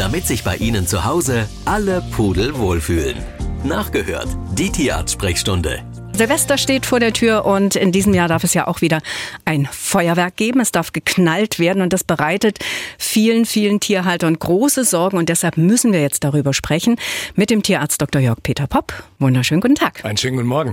damit 0.00 0.26
sich 0.26 0.42
bei 0.42 0.56
Ihnen 0.56 0.86
zu 0.86 1.04
Hause 1.04 1.46
alle 1.66 2.00
Pudel 2.00 2.56
wohlfühlen. 2.56 3.18
Nachgehört, 3.64 4.28
die 4.54 4.70
Tierarzt-Sprechstunde. 4.70 5.89
Silvester 6.20 6.58
steht 6.58 6.84
vor 6.84 7.00
der 7.00 7.14
Tür 7.14 7.46
und 7.46 7.76
in 7.76 7.92
diesem 7.92 8.12
Jahr 8.12 8.28
darf 8.28 8.44
es 8.44 8.52
ja 8.52 8.66
auch 8.66 8.82
wieder 8.82 9.00
ein 9.46 9.66
Feuerwerk 9.72 10.36
geben. 10.36 10.60
Es 10.60 10.70
darf 10.70 10.92
geknallt 10.92 11.58
werden 11.58 11.80
und 11.80 11.94
das 11.94 12.04
bereitet 12.04 12.58
vielen, 12.98 13.46
vielen 13.46 13.80
Tierhaltern 13.80 14.38
große 14.38 14.84
Sorgen 14.84 15.16
und 15.16 15.30
deshalb 15.30 15.56
müssen 15.56 15.94
wir 15.94 16.02
jetzt 16.02 16.22
darüber 16.22 16.52
sprechen 16.52 16.96
mit 17.36 17.48
dem 17.48 17.62
Tierarzt 17.62 18.02
Dr. 18.02 18.20
Jörg 18.20 18.42
Peter 18.42 18.66
Popp. 18.66 18.92
Wunderschönen 19.18 19.62
guten 19.62 19.76
Tag. 19.76 20.04
Einen 20.04 20.18
schönen 20.18 20.36
guten 20.36 20.48
Morgen. 20.48 20.72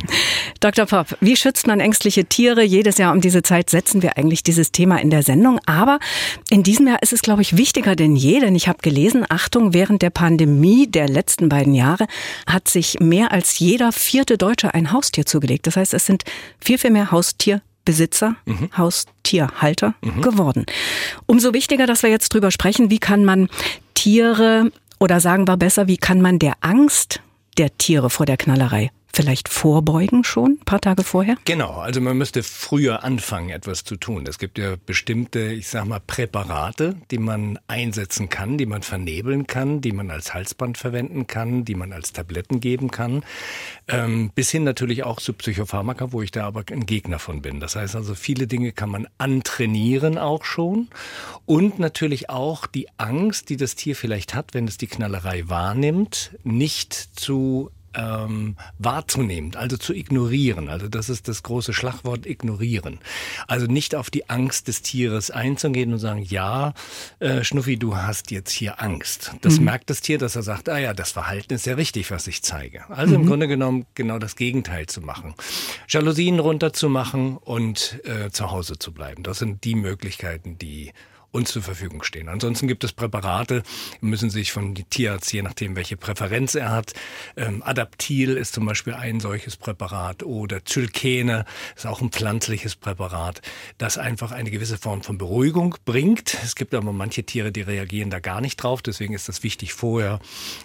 Dr. 0.60 0.86
Popp, 0.86 1.16
wie 1.22 1.38
schützt 1.38 1.66
man 1.66 1.80
ängstliche 1.80 2.26
Tiere? 2.26 2.62
Jedes 2.64 2.98
Jahr 2.98 3.14
um 3.14 3.22
diese 3.22 3.42
Zeit 3.42 3.70
setzen 3.70 4.02
wir 4.02 4.18
eigentlich 4.18 4.44
dieses 4.44 4.74
Thema 4.74 4.98
in 4.98 5.12
der 5.12 5.24
Sendung, 5.24 5.62
aber 5.66 6.00
in 6.50 6.64
diesem 6.64 6.88
Jahr 6.88 7.02
ist 7.02 7.14
es, 7.14 7.22
glaube 7.22 7.42
ich, 7.42 7.56
wichtiger 7.56 7.96
denn 7.96 8.18
je, 8.18 8.42
denn 8.42 8.54
ich 8.54 8.68
habe 8.68 8.80
gelesen, 8.82 9.26
Achtung, 9.30 9.74
während 9.74 10.02
der 10.02 10.10
Pandemie 10.10 10.88
der 10.88 11.08
letzten 11.08 11.48
beiden 11.48 11.74
Jahre 11.74 12.06
hat 12.46 12.68
sich 12.68 13.00
mehr 13.00 13.32
als 13.32 13.60
jeder 13.60 13.94
vierte 13.94 14.38
Deutsche 14.38 14.74
ein 14.74 14.92
Haustier 14.92 15.26
zu 15.26 15.37
zugelegt. 15.38 15.68
Das 15.68 15.78
heißt, 15.78 15.94
es 15.94 16.06
sind 16.06 16.24
viel, 16.60 16.78
viel 16.78 16.92
mehr 16.92 17.12
Haustierbesitzer, 17.12 18.36
mhm. 18.46 18.70
Haustierhalter 18.76 19.94
mhm. 20.02 20.22
geworden. 20.22 20.66
Umso 21.26 21.54
wichtiger, 21.54 21.86
dass 21.86 22.04
wir 22.04 22.10
jetzt 22.10 22.34
drüber 22.34 22.52
sprechen, 22.52 22.90
wie 22.90 23.00
kann 23.00 23.24
man 23.24 23.50
Tiere 23.94 24.72
oder 25.00 25.20
sagen 25.20 25.48
wir 25.48 25.58
besser, 25.58 25.88
wie 25.88 25.98
kann 25.98 26.22
man 26.22 26.40
der 26.40 26.54
Angst 26.62 27.22
der 27.58 27.76
Tiere 27.78 28.10
vor 28.10 28.26
der 28.26 28.38
Knallerei 28.38 28.92
vielleicht 29.18 29.50
vorbeugen 29.50 30.24
schon, 30.24 30.60
ein 30.62 30.66
paar 30.66 30.80
Tage 30.80 31.04
vorher? 31.04 31.38
Genau, 31.46 31.72
also 31.72 32.00
man 32.02 32.20
müsste 32.20 32.44
früher 32.44 33.04
anfangen, 33.04 33.50
etwas 33.50 33.84
zu 33.84 33.96
tun. 33.96 34.28
Es 34.28 34.38
gibt 34.38 34.60
ja 34.60 34.76
bestimmte, 34.86 35.40
ich 35.54 35.70
sag 35.70 35.86
mal, 35.86 36.00
Präparate, 36.00 36.96
die 37.10 37.18
man 37.18 37.58
einsetzen 37.66 38.30
kann, 38.30 38.60
die 38.60 38.68
man 38.68 38.84
vernebeln 38.84 39.48
kann, 39.48 39.82
die 39.82 39.92
man 39.92 40.12
als 40.12 40.36
Halsband 40.36 40.78
verwenden 40.78 41.26
kann, 41.26 41.66
die 41.66 41.74
man 41.74 41.94
als 41.94 42.14
Tabletten 42.14 42.60
geben 42.60 42.92
kann, 42.92 43.24
ähm, 43.88 44.30
bis 44.36 44.52
hin 44.52 44.64
natürlich 44.64 45.04
auch 45.04 45.20
zu 45.20 45.34
Psychopharmaka, 45.34 46.12
wo 46.12 46.22
ich 46.22 46.30
da 46.30 46.46
aber 46.46 46.64
ein 46.72 46.86
Gegner 46.86 47.18
von 47.18 47.42
bin. 47.42 47.60
Das 47.60 47.76
heißt 47.76 47.96
also, 47.96 48.14
viele 48.14 48.46
Dinge 48.46 48.72
kann 48.72 48.92
man 48.92 49.08
antrainieren 49.18 50.20
auch 50.20 50.44
schon 50.44 50.90
und 51.48 51.80
natürlich 51.80 52.30
auch 52.30 52.68
die 52.68 52.88
Angst, 52.98 53.50
die 53.50 53.58
das 53.58 53.74
Tier 53.74 53.96
vielleicht 53.96 54.36
hat, 54.36 54.54
wenn 54.54 54.68
es 54.68 54.78
die 54.78 54.86
Knallerei 54.86 55.50
wahrnimmt, 55.50 56.38
nicht 56.44 56.94
zu 56.94 57.72
ähm, 57.98 58.56
wahrzunehmen, 58.78 59.56
also 59.56 59.76
zu 59.76 59.94
ignorieren. 59.94 60.70
Also 60.70 60.88
das 60.88 61.10
ist 61.10 61.28
das 61.28 61.44
große 61.44 61.74
Schlagwort 61.74 62.26
ignorieren. 62.26 63.00
Also 63.48 63.66
nicht 63.66 63.96
auf 63.96 64.10
die 64.10 64.30
Angst 64.30 64.68
des 64.68 64.82
Tieres 64.82 65.32
einzugehen 65.32 65.92
und 65.92 66.00
sagen, 66.00 66.22
ja, 66.22 66.74
äh, 67.20 67.44
Schnuffi, 67.44 67.78
du 67.78 67.98
hast 67.98 68.32
jetzt 68.32 68.52
hier 68.52 68.82
Angst. 68.82 69.34
Das 69.42 69.60
mhm. 69.60 69.66
merkt 69.66 69.90
das 69.90 70.02
Tier, 70.02 70.18
dass 70.20 70.36
er 70.36 70.44
sagt, 70.44 70.70
ah 70.70 70.78
ja, 70.78 70.94
das 70.94 71.12
Verhalten 71.12 71.54
ist 71.54 71.66
ja 71.66 71.74
richtig, 71.74 72.12
was 72.12 72.28
ich 72.28 72.44
zeige. 72.44 72.90
Also 72.90 73.16
mhm. 73.16 73.22
im 73.22 73.28
Grunde 73.28 73.48
genommen 73.48 73.86
genau 73.96 74.20
das 74.20 74.36
Gegenteil 74.36 74.86
zu 74.86 75.02
machen. 75.02 75.34
Jalousien 75.88 76.40
runterzumachen 76.40 77.38
und 77.38 78.00
äh, 78.06 78.30
zu 78.30 78.52
Hause 78.52 78.78
zu 78.78 78.94
bleiben. 78.94 79.24
Das 79.24 79.40
sind 79.40 79.64
die 79.64 79.76
Möglichkeiten, 79.76 80.58
die 80.58 80.94
uns 81.38 81.52
zur 81.52 81.62
Verfügung 81.62 82.04
stehen. 82.04 82.30
Ansonsten 82.30 82.68
gibt 82.68 82.84
es 82.84 82.92
Präparate, 82.92 83.64
müssen 84.02 84.30
sich 84.30 84.52
von 84.52 84.74
Tierarzt, 84.76 85.32
je 85.32 85.44
nachdem, 85.44 85.76
welche 85.76 85.96
Präferenz 85.96 86.56
er 86.56 86.72
hat. 86.72 86.94
Ähm, 87.36 87.62
Adaptil 87.64 88.36
ist 88.36 88.54
zum 88.54 88.66
Beispiel 88.66 88.96
ein 88.96 89.20
solches 89.20 89.56
Präparat 89.56 90.24
oder 90.24 90.66
Zylkene 90.66 91.46
ist 91.76 91.86
auch 91.86 92.02
ein 92.02 92.12
pflanzliches 92.12 92.76
Präparat, 92.76 93.42
das 93.78 93.98
einfach 93.98 94.32
eine 94.32 94.50
gewisse 94.50 94.78
Form 94.78 95.04
von 95.04 95.18
Beruhigung 95.18 95.76
bringt. 95.86 96.34
Es 96.44 96.56
gibt 96.56 96.74
aber 96.74 96.92
manche 96.92 97.24
Tiere, 97.24 97.52
die 97.52 97.62
reagieren 97.62 98.10
da 98.10 98.20
gar 98.20 98.42
nicht 98.42 98.58
drauf. 98.58 98.82
Deswegen 98.82 99.14
ist 99.14 99.30
das 99.30 99.44
wichtig 99.44 99.74
vorher. 99.74 100.20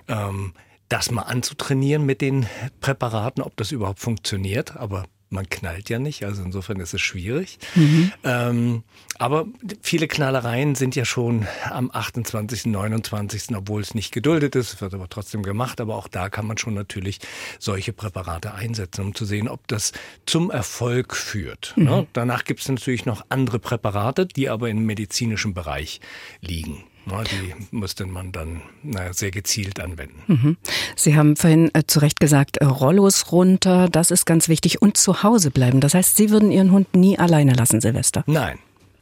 Ähm, 0.09 0.55
das 0.89 1.11
mal 1.11 1.23
anzutrainieren 1.23 2.05
mit 2.05 2.21
den 2.21 2.47
Präparaten, 2.81 3.43
ob 3.43 3.57
das 3.57 3.73
überhaupt 3.73 4.01
funktioniert. 4.01 4.77
Aber 4.77 5.05
man 5.33 5.49
knallt 5.49 5.89
ja 5.89 5.99
nicht, 5.99 6.25
also 6.25 6.43
insofern 6.43 6.81
ist 6.81 6.95
es 6.95 7.01
schwierig. 7.01 7.59
Mhm. 7.75 8.13
Ähm, 8.25 8.83
aber 9.19 9.47
viele 9.83 10.09
Knallereien 10.09 10.75
sind 10.75 10.97
ja 10.97 11.05
schon 11.05 11.47
am 11.71 11.91
28., 11.93 12.67
29., 12.67 13.57
obwohl 13.57 13.83
es 13.83 13.95
nicht 13.95 14.13
geduldet 14.13 14.57
ist, 14.57 14.81
wird 14.81 14.95
aber 14.95 15.09
trotzdem 15.09 15.43
gemacht. 15.43 15.81
Aber 15.81 15.97
auch 15.97 16.09
da 16.09 16.29
kann 16.29 16.47
man 16.47 16.59
schon 16.59 16.75
natürlich 16.75 17.19
solche 17.59 17.93
Präparate 17.93 18.55
einsetzen, 18.55 19.07
um 19.07 19.15
zu 19.15 19.25
sehen, 19.25 19.49
ob 19.49 19.67
das 19.69 19.93
zum 20.27 20.51
Erfolg 20.51 21.15
führt. 21.17 21.75
Mhm. 21.77 21.85
Ne? 21.85 22.07
Danach 22.13 22.45
gibt 22.45 22.61
es 22.61 22.69
natürlich 22.69 23.07
noch 23.07 23.25
andere 23.29 23.59
Präparate, 23.59 24.27
die 24.27 24.49
aber 24.49 24.71
im 24.71 24.85
medizinischen 24.85 25.55
Bereich 25.55 26.01
liegen. 26.41 26.85
Na, 27.05 27.23
die 27.25 27.55
müsste 27.71 28.07
man 28.07 28.33
dann 28.33 28.63
naja, 28.83 29.13
sehr 29.13 29.31
gezielt 29.31 29.81
anwenden. 29.81 30.23
Mhm. 30.27 30.57
Sie 30.97 31.17
haben 31.17 31.37
vorhin 31.37 31.71
äh, 31.75 31.83
zu 31.87 31.99
Recht 31.99 32.21
gesagt, 32.21 32.59
äh, 32.59 32.65
Rollos 32.65 33.33
runter, 33.33 33.89
das 33.89 34.11
ist 34.11 34.25
ganz 34.25 34.49
wichtig. 34.49 34.81
Und 34.81 34.97
zu 34.97 35.23
Hause 35.23 35.51
bleiben. 35.51 35.81
Das 35.81 35.95
heißt, 35.95 36.17
Sie 36.17 36.31
würden 36.31 36.51
Ihren 36.51 36.71
Hund 36.71 36.95
nie 36.95 37.19
alleine 37.19 37.55
lassen, 37.55 37.81
Silvester? 37.81 38.23
Nein, 38.27 38.59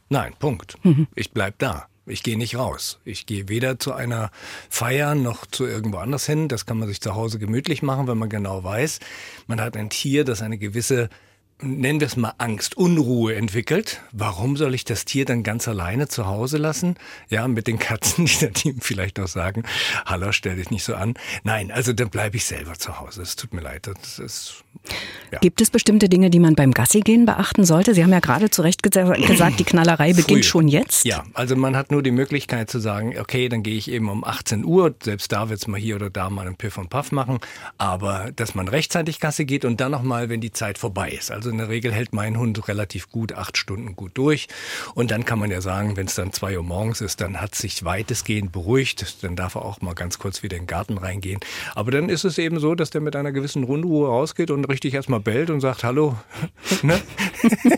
nein, 0.08 0.32
Punkt. 0.38 0.76
Mhm. 0.82 1.08
Ich 1.14 1.32
bleib 1.32 1.58
da. 1.58 1.86
Ich 2.06 2.22
gehe 2.22 2.36
nicht 2.36 2.56
raus. 2.56 2.98
Ich 3.04 3.26
gehe 3.26 3.48
weder 3.48 3.78
zu 3.78 3.92
einer 3.92 4.30
Feier 4.68 5.14
noch 5.14 5.46
zu 5.46 5.66
irgendwo 5.66 5.98
anders 5.98 6.26
hin. 6.26 6.48
Das 6.48 6.66
kann 6.66 6.78
man 6.78 6.88
sich 6.88 7.00
zu 7.00 7.14
Hause 7.14 7.38
gemütlich 7.38 7.82
machen, 7.82 8.08
wenn 8.08 8.18
man 8.18 8.28
genau 8.28 8.64
weiß, 8.64 8.98
man 9.46 9.60
hat 9.60 9.76
ein 9.76 9.90
Tier, 9.90 10.24
das 10.24 10.42
eine 10.42 10.58
gewisse 10.58 11.08
nennen 11.62 12.00
wir 12.00 12.06
es 12.06 12.16
mal 12.16 12.34
Angst, 12.38 12.76
Unruhe 12.76 13.34
entwickelt. 13.34 14.00
Warum 14.12 14.56
soll 14.56 14.74
ich 14.74 14.84
das 14.84 15.04
Tier 15.04 15.24
dann 15.24 15.42
ganz 15.42 15.68
alleine 15.68 16.08
zu 16.08 16.26
Hause 16.26 16.58
lassen? 16.58 16.96
Ja, 17.28 17.48
mit 17.48 17.66
den 17.66 17.78
Katzen, 17.78 18.24
die 18.26 18.38
dann 18.38 18.52
ihm 18.64 18.80
vielleicht 18.80 19.18
auch 19.20 19.28
sagen, 19.28 19.64
hallo, 20.06 20.32
stell 20.32 20.56
dich 20.56 20.70
nicht 20.70 20.84
so 20.84 20.94
an. 20.94 21.14
Nein, 21.42 21.70
also 21.70 21.92
dann 21.92 22.10
bleibe 22.10 22.36
ich 22.36 22.44
selber 22.44 22.74
zu 22.74 23.00
Hause. 23.00 23.22
Es 23.22 23.36
tut 23.36 23.54
mir 23.54 23.60
leid. 23.60 23.86
Das 23.86 24.18
ist, 24.18 24.64
ja. 25.32 25.38
Gibt 25.38 25.60
es 25.60 25.70
bestimmte 25.70 26.08
Dinge, 26.08 26.30
die 26.30 26.40
man 26.40 26.54
beim 26.54 26.72
Gassigehen 26.72 27.24
beachten 27.24 27.64
sollte? 27.64 27.94
Sie 27.94 28.02
haben 28.02 28.10
ja 28.10 28.20
gerade 28.20 28.50
zu 28.50 28.62
Recht 28.62 28.82
gesagt, 28.82 29.60
die 29.60 29.64
Knallerei 29.64 30.12
beginnt 30.12 30.44
schon 30.44 30.66
jetzt. 30.66 31.04
Ja, 31.04 31.22
also 31.34 31.54
man 31.54 31.76
hat 31.76 31.92
nur 31.92 32.02
die 32.02 32.10
Möglichkeit 32.10 32.68
zu 32.68 32.80
sagen, 32.80 33.16
okay, 33.18 33.48
dann 33.48 33.62
gehe 33.62 33.76
ich 33.76 33.90
eben 33.90 34.08
um 34.08 34.24
18 34.24 34.64
Uhr, 34.64 34.94
selbst 35.02 35.30
da 35.30 35.48
wird 35.48 35.60
es 35.60 35.68
mal 35.68 35.78
hier 35.78 35.96
oder 35.96 36.10
da 36.10 36.30
mal 36.30 36.46
einen 36.46 36.56
Piff 36.56 36.78
und 36.78 36.90
Puff 36.90 37.12
machen, 37.12 37.38
aber 37.78 38.30
dass 38.34 38.54
man 38.54 38.66
rechtzeitig 38.66 39.20
Gasse 39.20 39.44
geht 39.44 39.64
und 39.64 39.80
dann 39.80 39.92
nochmal, 39.92 40.28
wenn 40.28 40.40
die 40.40 40.52
Zeit 40.52 40.78
vorbei 40.78 41.10
ist. 41.10 41.30
Also 41.30 41.50
in 41.50 41.58
der 41.58 41.68
Regel 41.68 41.92
hält 41.92 42.12
mein 42.12 42.36
Hund 42.36 42.66
relativ 42.66 43.08
gut, 43.10 43.32
acht 43.32 43.56
Stunden 43.56 43.94
gut 43.94 44.12
durch. 44.14 44.48
Und 44.94 45.10
dann 45.10 45.24
kann 45.24 45.38
man 45.38 45.50
ja 45.50 45.60
sagen, 45.60 45.96
wenn 45.96 46.06
es 46.06 46.14
dann 46.14 46.32
zwei 46.32 46.56
Uhr 46.56 46.64
morgens 46.64 47.00
ist, 47.00 47.20
dann 47.20 47.40
hat 47.40 47.54
sich 47.54 47.84
weitestgehend 47.84 48.52
beruhigt. 48.52 49.22
Dann 49.22 49.36
darf 49.36 49.54
er 49.54 49.64
auch 49.64 49.80
mal 49.80 49.94
ganz 49.94 50.18
kurz 50.18 50.42
wieder 50.42 50.56
in 50.56 50.62
den 50.62 50.68
Garten 50.68 50.98
reingehen. 50.98 51.40
Aber 51.74 51.90
dann 51.90 52.08
ist 52.08 52.24
es 52.24 52.38
eben 52.38 52.58
so, 52.58 52.74
dass 52.74 52.90
der 52.90 53.00
mit 53.00 53.16
einer 53.16 53.32
gewissen 53.32 53.64
Rundruhe 53.64 54.08
rausgeht 54.08 54.50
und 54.50 54.59
richtig 54.64 54.94
erstmal 54.94 55.20
bellt 55.20 55.50
und 55.50 55.60
sagt, 55.60 55.84
hallo. 55.84 56.16
ne? 56.82 57.00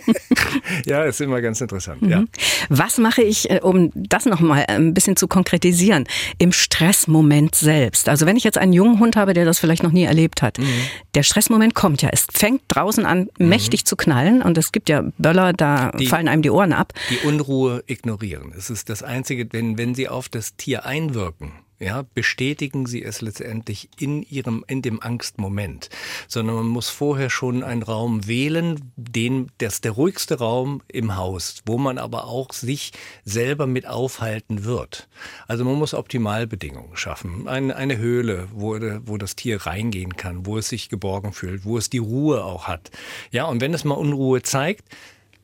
ja, 0.86 1.04
ist 1.04 1.20
immer 1.20 1.40
ganz 1.40 1.60
interessant. 1.60 2.02
Mhm. 2.02 2.10
Ja. 2.10 2.24
Was 2.68 2.98
mache 2.98 3.22
ich, 3.22 3.50
äh, 3.50 3.60
um 3.62 3.90
das 3.94 4.26
nochmal 4.26 4.64
äh, 4.68 4.74
ein 4.74 4.94
bisschen 4.94 5.16
zu 5.16 5.28
konkretisieren, 5.28 6.04
im 6.38 6.52
Stressmoment 6.52 7.54
selbst? 7.54 8.08
Also 8.08 8.26
wenn 8.26 8.36
ich 8.36 8.44
jetzt 8.44 8.58
einen 8.58 8.72
jungen 8.72 9.00
Hund 9.00 9.16
habe, 9.16 9.34
der 9.34 9.44
das 9.44 9.58
vielleicht 9.58 9.82
noch 9.82 9.92
nie 9.92 10.04
erlebt 10.04 10.42
hat, 10.42 10.58
mhm. 10.58 10.66
der 11.14 11.22
Stressmoment 11.22 11.74
kommt 11.74 12.02
ja. 12.02 12.10
Es 12.12 12.26
fängt 12.32 12.62
draußen 12.68 13.06
an, 13.06 13.28
mhm. 13.38 13.48
mächtig 13.48 13.84
zu 13.84 13.96
knallen 13.96 14.42
und 14.42 14.58
es 14.58 14.72
gibt 14.72 14.88
ja 14.88 15.04
Böller, 15.18 15.52
da 15.52 15.90
die, 15.92 16.06
fallen 16.06 16.28
einem 16.28 16.42
die 16.42 16.50
Ohren 16.50 16.72
ab. 16.72 16.92
Die 17.10 17.26
Unruhe 17.26 17.82
ignorieren. 17.86 18.52
Es 18.56 18.70
ist 18.70 18.88
das 18.88 19.02
Einzige, 19.02 19.46
wenn, 19.52 19.78
wenn 19.78 19.94
sie 19.94 20.08
auf 20.08 20.28
das 20.28 20.56
Tier 20.56 20.84
einwirken, 20.84 21.52
ja, 21.82 22.04
bestätigen 22.14 22.86
sie 22.86 23.02
es 23.02 23.20
letztendlich 23.20 23.88
in 23.98 24.22
ihrem, 24.22 24.64
in 24.68 24.82
dem 24.82 25.02
Angstmoment, 25.02 25.90
sondern 26.28 26.56
man 26.56 26.68
muss 26.68 26.88
vorher 26.88 27.28
schon 27.28 27.64
einen 27.64 27.82
Raum 27.82 28.28
wählen, 28.28 28.92
den, 28.96 29.50
das 29.58 29.74
ist 29.74 29.84
der 29.84 29.92
ruhigste 29.92 30.38
Raum 30.38 30.82
im 30.86 31.16
Haus, 31.16 31.62
wo 31.66 31.78
man 31.78 31.98
aber 31.98 32.26
auch 32.26 32.52
sich 32.52 32.92
selber 33.24 33.66
mit 33.66 33.86
aufhalten 33.86 34.64
wird. 34.64 35.08
Also 35.48 35.64
man 35.64 35.74
muss 35.74 35.92
Optimalbedingungen 35.92 36.96
schaffen. 36.96 37.48
Eine, 37.48 37.74
eine 37.74 37.98
Höhle, 37.98 38.46
wo, 38.52 38.78
wo 39.04 39.16
das 39.18 39.34
Tier 39.34 39.66
reingehen 39.66 40.16
kann, 40.16 40.46
wo 40.46 40.58
es 40.58 40.68
sich 40.68 40.88
geborgen 40.88 41.32
fühlt, 41.32 41.64
wo 41.64 41.78
es 41.78 41.90
die 41.90 41.98
Ruhe 41.98 42.44
auch 42.44 42.68
hat. 42.68 42.92
Ja, 43.32 43.46
und 43.46 43.60
wenn 43.60 43.74
es 43.74 43.84
mal 43.84 43.94
Unruhe 43.94 44.42
zeigt, 44.42 44.84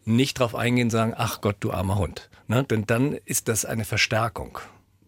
nicht 0.04 0.38
drauf 0.38 0.54
eingehen, 0.54 0.88
sagen, 0.88 1.14
ach 1.16 1.40
Gott, 1.40 1.56
du 1.60 1.72
armer 1.72 1.98
Hund. 1.98 2.30
Ne? 2.46 2.62
Denn 2.62 2.86
dann 2.86 3.14
ist 3.24 3.48
das 3.48 3.64
eine 3.64 3.84
Verstärkung 3.84 4.60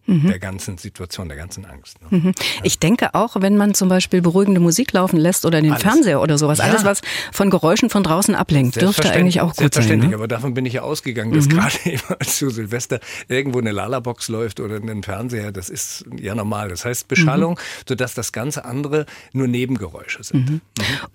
mhm. 0.07 0.29
der 0.29 0.39
ganzen 0.39 0.79
Situation, 0.79 1.29
der 1.29 1.37
ganzen 1.37 1.65
Angst. 1.65 1.99
Ne? 2.03 2.19
Mhm. 2.19 2.33
Ich 2.63 2.79
denke 2.79 3.15
auch, 3.15 3.37
wenn 3.41 3.57
man 3.57 3.75
zum 3.75 3.89
Beispiel 3.89 4.23
beruhigende 4.23 4.61
Musik 4.61 4.93
laufen 4.93 5.17
lässt 5.19 5.45
oder 5.45 5.61
den 5.61 5.73
alles. 5.73 5.83
Fernseher 5.83 6.21
oder 6.21 6.39
sowas, 6.39 6.59
ja. 6.59 6.65
alles 6.65 6.85
was 6.85 7.01
von 7.33 7.51
Geräuschen 7.51 7.91
von 7.91 8.03
draußen 8.03 8.35
ablenkt, 8.35 8.81
dürfte 8.81 9.11
eigentlich 9.11 9.41
auch 9.41 9.55
gut 9.55 9.75
sein. 9.75 10.01
Ne? 10.01 10.15
aber 10.15 10.29
davon 10.29 10.55
bin 10.55 10.67
ich 10.67 10.75
ja 10.75 10.83
ausgegangen, 10.83 11.33
dass 11.33 11.47
mhm. 11.47 11.51
gerade 11.51 11.77
immer 11.85 12.19
zu 12.21 12.51
Silvester 12.51 13.01
irgendwo 13.29 13.59
eine 13.59 13.71
Lala-Box 13.71 14.29
läuft 14.29 14.61
oder 14.61 14.77
ein 14.77 15.03
Fernseher, 15.03 15.53
das 15.53 15.69
ist 15.69 16.05
ja 16.19 16.35
normal. 16.35 16.69
Das 16.69 16.85
heißt 16.85 17.09
Beschallung, 17.09 17.53
mhm. 17.55 17.85
sodass 17.89 18.15
das 18.15 18.33
ganze 18.33 18.65
andere 18.65 19.07
nur 19.33 19.49
Nebengeräusche 19.49 20.23
sind. 20.23 20.51
Mhm. 20.51 20.61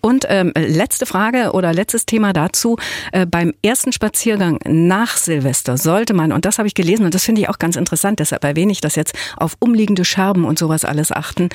Und 0.01 0.25
ähm, 0.29 0.51
letzte 0.55 1.05
Frage 1.05 1.51
oder 1.53 1.73
letztes 1.73 2.05
Thema 2.05 2.33
dazu. 2.33 2.77
Äh, 3.11 3.25
beim 3.25 3.53
ersten 3.61 3.91
Spaziergang 3.91 4.59
nach 4.65 5.17
Silvester 5.17 5.77
sollte 5.77 6.13
man, 6.13 6.31
und 6.31 6.45
das 6.45 6.57
habe 6.57 6.67
ich 6.67 6.73
gelesen 6.73 7.05
und 7.05 7.13
das 7.13 7.23
finde 7.23 7.41
ich 7.41 7.49
auch 7.49 7.59
ganz 7.59 7.75
interessant, 7.75 8.19
deshalb 8.19 8.43
erwähne 8.43 8.71
ich 8.71 8.74
ich 8.75 8.81
das 8.81 8.95
jetzt 8.95 9.13
auf 9.37 9.55
umliegende 9.59 10.05
Scherben 10.05 10.45
und 10.45 10.59
sowas 10.59 10.85
alles 10.85 11.11
achten 11.11 11.49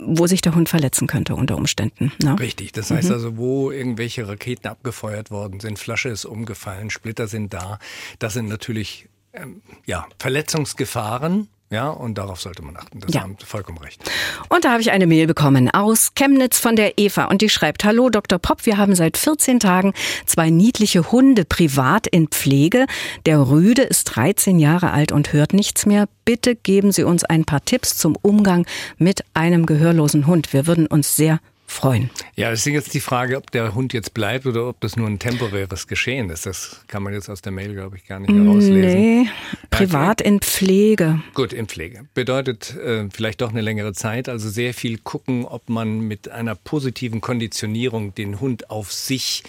wo 0.00 0.26
sich 0.26 0.40
der 0.40 0.54
Hund 0.54 0.68
verletzen 0.68 1.06
könnte 1.06 1.36
unter 1.36 1.56
Umständen. 1.56 2.12
Ne? 2.22 2.38
Richtig, 2.38 2.72
das 2.72 2.90
heißt 2.90 3.08
mhm. 3.08 3.14
also, 3.14 3.36
wo 3.36 3.70
irgendwelche 3.70 4.26
Raketen 4.26 4.66
abgefeuert 4.66 5.30
worden 5.30 5.60
sind, 5.60 5.78
Flasche 5.78 6.08
ist 6.08 6.24
umgefallen, 6.24 6.90
Splitter 6.90 7.28
sind 7.28 7.54
da, 7.54 7.78
das 8.18 8.34
sind 8.34 8.48
natürlich 8.48 9.08
ähm, 9.32 9.62
ja, 9.86 10.06
Verletzungsgefahren, 10.18 11.48
ja, 11.70 11.88
und 11.88 12.18
darauf 12.18 12.40
sollte 12.40 12.62
man 12.62 12.76
achten. 12.76 13.00
Das 13.00 13.12
ja. 13.12 13.22
haben 13.22 13.36
Sie 13.40 13.46
vollkommen 13.46 13.78
recht. 13.78 14.00
Und 14.48 14.64
da 14.64 14.72
habe 14.72 14.82
ich 14.82 14.92
eine 14.92 15.06
Mail 15.06 15.26
bekommen 15.26 15.70
aus 15.70 16.12
Chemnitz 16.14 16.58
von 16.58 16.76
der 16.76 16.98
Eva 16.98 17.24
und 17.24 17.42
die 17.42 17.48
schreibt, 17.48 17.84
Hallo 17.84 18.10
Dr. 18.10 18.38
Popp, 18.38 18.66
wir 18.66 18.76
haben 18.76 18.94
seit 18.94 19.16
14 19.16 19.60
Tagen 19.60 19.92
zwei 20.26 20.50
niedliche 20.50 21.10
Hunde 21.10 21.44
privat 21.44 22.06
in 22.06 22.28
Pflege. 22.28 22.86
Der 23.26 23.48
Rüde 23.48 23.82
ist 23.82 24.04
13 24.04 24.58
Jahre 24.58 24.92
alt 24.92 25.10
und 25.10 25.32
hört 25.32 25.52
nichts 25.52 25.86
mehr. 25.86 26.08
Bitte 26.24 26.54
geben 26.54 26.92
Sie 26.92 27.02
uns 27.02 27.24
ein 27.24 27.44
paar 27.44 27.64
Tipps 27.64 27.96
zum 27.96 28.16
Umgang 28.22 28.66
mit 28.98 29.24
einem 29.34 29.66
gehörlosen 29.66 30.26
Hund. 30.26 30.52
Wir 30.52 30.66
würden 30.66 30.86
uns 30.86 31.16
sehr 31.16 31.40
freuen. 31.74 32.10
Ja, 32.36 32.50
es 32.50 32.66
ist 32.66 32.72
jetzt 32.72 32.94
die 32.94 33.00
Frage, 33.00 33.36
ob 33.36 33.50
der 33.50 33.74
Hund 33.74 33.92
jetzt 33.92 34.14
bleibt 34.14 34.46
oder 34.46 34.68
ob 34.68 34.80
das 34.80 34.96
nur 34.96 35.08
ein 35.08 35.18
temporäres 35.18 35.86
Geschehen 35.86 36.30
ist. 36.30 36.46
Das 36.46 36.80
kann 36.86 37.02
man 37.02 37.12
jetzt 37.12 37.28
aus 37.28 37.42
der 37.42 37.52
Mail, 37.52 37.74
glaube 37.74 37.96
ich, 37.96 38.06
gar 38.06 38.20
nicht 38.20 38.32
herauslesen. 38.32 39.00
Nee, 39.00 39.26
privat 39.70 40.20
in 40.20 40.40
Pflege. 40.40 41.20
Gut, 41.34 41.52
in 41.52 41.66
Pflege. 41.66 42.06
Bedeutet 42.14 42.76
äh, 42.76 43.08
vielleicht 43.12 43.40
doch 43.40 43.50
eine 43.50 43.60
längere 43.60 43.92
Zeit. 43.92 44.28
Also 44.28 44.48
sehr 44.48 44.72
viel 44.72 44.98
gucken, 44.98 45.44
ob 45.44 45.68
man 45.68 46.00
mit 46.00 46.30
einer 46.30 46.54
positiven 46.54 47.20
Konditionierung 47.20 48.14
den 48.14 48.40
Hund 48.40 48.70
auf 48.70 48.92
sich 48.92 49.42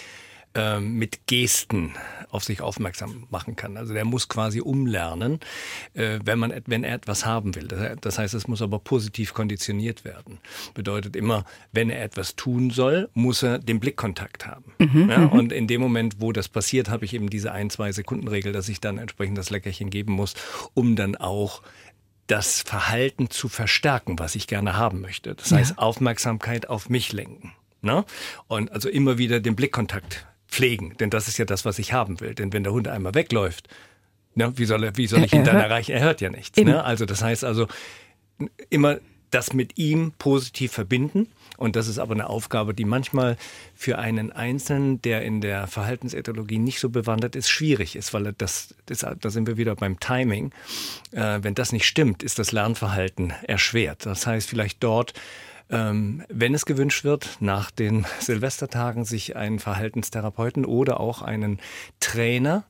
mit 0.80 1.26
Gesten 1.26 1.94
auf 2.30 2.44
sich 2.44 2.60
aufmerksam 2.60 3.26
machen 3.30 3.56
kann. 3.56 3.76
Also 3.76 3.94
der 3.94 4.04
muss 4.04 4.28
quasi 4.28 4.60
umlernen, 4.60 5.40
äh, 5.94 6.18
wenn, 6.24 6.38
man, 6.38 6.52
wenn 6.66 6.84
er 6.84 6.94
etwas 6.94 7.24
haben 7.24 7.54
will. 7.54 7.68
Das 8.00 8.18
heißt, 8.18 8.34
es 8.34 8.48
muss 8.48 8.62
aber 8.62 8.78
positiv 8.78 9.34
konditioniert 9.34 10.04
werden. 10.04 10.38
Bedeutet 10.74 11.16
immer, 11.16 11.44
wenn 11.72 11.90
er 11.90 12.02
etwas 12.02 12.36
tun 12.36 12.70
soll, 12.70 13.08
muss 13.14 13.42
er 13.42 13.58
den 13.58 13.80
Blickkontakt 13.80 14.46
haben. 14.46 14.72
Mhm, 14.78 15.10
ja, 15.10 15.18
mhm. 15.18 15.28
und 15.30 15.52
in 15.52 15.66
dem 15.66 15.80
Moment, 15.80 16.16
wo 16.20 16.32
das 16.32 16.48
passiert, 16.48 16.90
habe 16.90 17.04
ich 17.04 17.14
eben 17.14 17.30
diese 17.30 17.52
ein, 17.52 17.70
zwei 17.70 17.92
Sekunden 17.92 18.28
Regel, 18.28 18.52
dass 18.52 18.68
ich 18.68 18.80
dann 18.80 18.98
entsprechend 18.98 19.38
das 19.38 19.50
Leckerchen 19.50 19.90
geben 19.90 20.12
muss, 20.12 20.34
um 20.74 20.96
dann 20.96 21.16
auch 21.16 21.62
das 22.26 22.60
Verhalten 22.62 23.30
zu 23.30 23.48
verstärken, 23.48 24.18
was 24.18 24.34
ich 24.34 24.46
gerne 24.46 24.76
haben 24.76 25.00
möchte. 25.00 25.34
Das 25.36 25.52
heißt, 25.52 25.70
ja. 25.72 25.78
Aufmerksamkeit 25.78 26.68
auf 26.68 26.88
mich 26.90 27.12
lenken. 27.12 27.52
Ne? 27.82 28.04
Und 28.48 28.72
also 28.72 28.88
immer 28.88 29.16
wieder 29.16 29.38
den 29.38 29.54
Blickkontakt 29.54 30.26
pflegen, 30.56 30.94
denn 30.98 31.10
das 31.10 31.28
ist 31.28 31.36
ja 31.36 31.44
das, 31.44 31.66
was 31.66 31.78
ich 31.78 31.92
haben 31.92 32.20
will. 32.20 32.34
Denn 32.34 32.52
wenn 32.52 32.64
der 32.64 32.72
Hund 32.72 32.88
einmal 32.88 33.14
wegläuft, 33.14 33.68
ne, 34.34 34.52
wie 34.56 34.64
soll, 34.64 34.84
er, 34.84 34.96
wie 34.96 35.06
soll 35.06 35.22
ich 35.22 35.34
ihn 35.34 35.44
dann 35.44 35.56
erreichen? 35.56 35.92
Er 35.92 36.00
hört 36.00 36.22
ja 36.22 36.30
nichts. 36.30 36.58
Ne? 36.58 36.82
Also 36.82 37.04
das 37.04 37.22
heißt 37.22 37.44
also 37.44 37.66
immer 38.70 38.98
das 39.30 39.52
mit 39.52 39.76
ihm 39.76 40.12
positiv 40.18 40.72
verbinden. 40.72 41.28
Und 41.58 41.76
das 41.76 41.88
ist 41.88 41.98
aber 41.98 42.14
eine 42.14 42.28
Aufgabe, 42.28 42.72
die 42.72 42.86
manchmal 42.86 43.36
für 43.74 43.98
einen 43.98 44.32
Einzelnen, 44.32 45.02
der 45.02 45.22
in 45.22 45.42
der 45.42 45.66
Verhaltensethologie 45.66 46.58
nicht 46.58 46.80
so 46.80 46.88
bewandert 46.88 47.36
ist, 47.36 47.50
schwierig 47.50 47.96
ist, 47.96 48.14
weil 48.14 48.32
das, 48.38 48.74
das 48.86 49.04
da 49.20 49.30
sind 49.30 49.46
wir 49.46 49.58
wieder 49.58 49.74
beim 49.74 50.00
Timing. 50.00 50.52
Äh, 51.12 51.40
wenn 51.42 51.54
das 51.54 51.72
nicht 51.72 51.86
stimmt, 51.86 52.22
ist 52.22 52.38
das 52.38 52.52
Lernverhalten 52.52 53.34
erschwert. 53.42 54.06
Das 54.06 54.26
heißt, 54.26 54.48
vielleicht 54.48 54.82
dort 54.82 55.12
ähm, 55.70 56.22
wenn 56.28 56.54
es 56.54 56.66
gewünscht 56.66 57.04
wird, 57.04 57.36
nach 57.40 57.70
den 57.70 58.06
Silvestertagen 58.20 59.04
sich 59.04 59.36
einen 59.36 59.58
Verhaltenstherapeuten 59.58 60.64
oder 60.64 61.00
auch 61.00 61.22
einen 61.22 61.60
Trainer, 62.00 62.64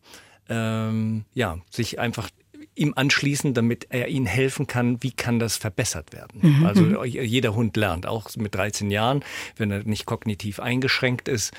ähm, 0.48 1.24
ja, 1.34 1.58
sich 1.70 1.98
einfach 1.98 2.30
ihm 2.74 2.92
anschließen, 2.94 3.54
damit 3.54 3.86
er 3.90 4.08
ihnen 4.08 4.26
helfen 4.26 4.66
kann, 4.66 5.02
wie 5.02 5.10
kann 5.10 5.38
das 5.38 5.56
verbessert 5.56 6.12
werden. 6.12 6.40
Mhm. 6.42 6.66
Also 6.66 6.82
mhm. 6.82 7.04
jeder 7.04 7.54
Hund 7.54 7.76
lernt, 7.76 8.06
auch 8.06 8.28
mit 8.36 8.54
13 8.54 8.90
Jahren, 8.90 9.24
wenn 9.56 9.70
er 9.70 9.82
nicht 9.84 10.06
kognitiv 10.06 10.60
eingeschränkt 10.60 11.28
ist 11.28 11.52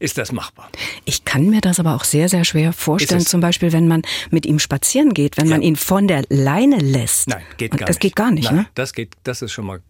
ist 0.00 0.16
das 0.16 0.30
machbar. 0.32 0.70
Ich 1.04 1.24
kann 1.24 1.50
mir 1.50 1.60
das 1.60 1.80
aber 1.80 1.96
auch 1.96 2.04
sehr, 2.04 2.28
sehr 2.28 2.44
schwer 2.44 2.72
vorstellen, 2.72 3.26
zum 3.26 3.40
Beispiel, 3.40 3.72
wenn 3.72 3.88
man 3.88 4.02
mit 4.30 4.46
ihm 4.46 4.58
spazieren 4.58 5.12
geht, 5.12 5.36
wenn 5.36 5.46
ja. 5.46 5.50
man 5.50 5.62
ihn 5.62 5.76
von 5.76 6.06
der 6.06 6.24
Leine 6.28 6.78
lässt. 6.78 7.28
Nein, 7.28 7.42
geht 7.56 7.72
gar 7.72 7.78
das 7.80 7.80
nicht. 7.80 7.88
Das 7.88 7.98
geht 7.98 8.16
gar 8.16 8.30
nicht, 8.30 8.44
Nein, 8.44 8.56
ne? 8.56 8.66
Das 8.74 8.92
geht, 8.92 9.14
das 9.24 9.42
ist 9.42 9.52
schon 9.52 9.66
mal 9.66 9.80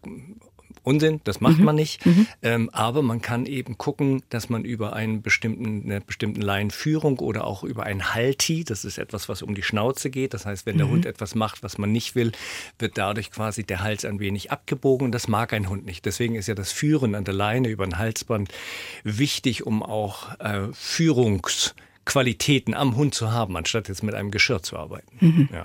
Unsinn, 0.88 1.20
das 1.24 1.42
macht 1.42 1.58
mhm. 1.58 1.64
man 1.64 1.76
nicht. 1.76 2.06
Mhm. 2.06 2.26
Ähm, 2.42 2.70
aber 2.72 3.02
man 3.02 3.20
kann 3.20 3.44
eben 3.44 3.76
gucken, 3.76 4.22
dass 4.30 4.48
man 4.48 4.64
über 4.64 4.94
einen 4.94 5.20
bestimmten, 5.20 5.82
eine 5.84 6.00
bestimmten 6.00 6.40
Leinführung 6.40 7.18
oder 7.18 7.46
auch 7.46 7.62
über 7.62 7.84
ein 7.84 8.14
Halti, 8.14 8.64
das 8.64 8.86
ist 8.86 8.96
etwas, 8.96 9.28
was 9.28 9.42
um 9.42 9.54
die 9.54 9.62
Schnauze 9.62 10.08
geht. 10.08 10.32
Das 10.32 10.46
heißt, 10.46 10.64
wenn 10.64 10.76
mhm. 10.76 10.78
der 10.78 10.88
Hund 10.88 11.06
etwas 11.06 11.34
macht, 11.34 11.62
was 11.62 11.76
man 11.76 11.92
nicht 11.92 12.14
will, 12.14 12.32
wird 12.78 12.96
dadurch 12.96 13.30
quasi 13.30 13.64
der 13.64 13.82
Hals 13.82 14.06
ein 14.06 14.18
wenig 14.18 14.50
abgebogen. 14.50 15.12
Das 15.12 15.28
mag 15.28 15.52
ein 15.52 15.68
Hund 15.68 15.84
nicht. 15.84 16.06
Deswegen 16.06 16.36
ist 16.36 16.48
ja 16.48 16.54
das 16.54 16.72
Führen 16.72 17.14
an 17.14 17.24
der 17.24 17.34
Leine 17.34 17.68
über 17.68 17.84
ein 17.84 17.98
Halsband 17.98 18.50
wichtig, 19.04 19.66
um 19.66 19.82
auch 19.82 20.40
äh, 20.40 20.68
Führungsqualitäten 20.72 22.72
am 22.72 22.96
Hund 22.96 23.14
zu 23.14 23.30
haben, 23.30 23.58
anstatt 23.58 23.88
jetzt 23.88 24.02
mit 24.02 24.14
einem 24.14 24.30
Geschirr 24.30 24.62
zu 24.62 24.78
arbeiten. 24.78 25.18
Mhm. 25.20 25.48
Ja. 25.52 25.64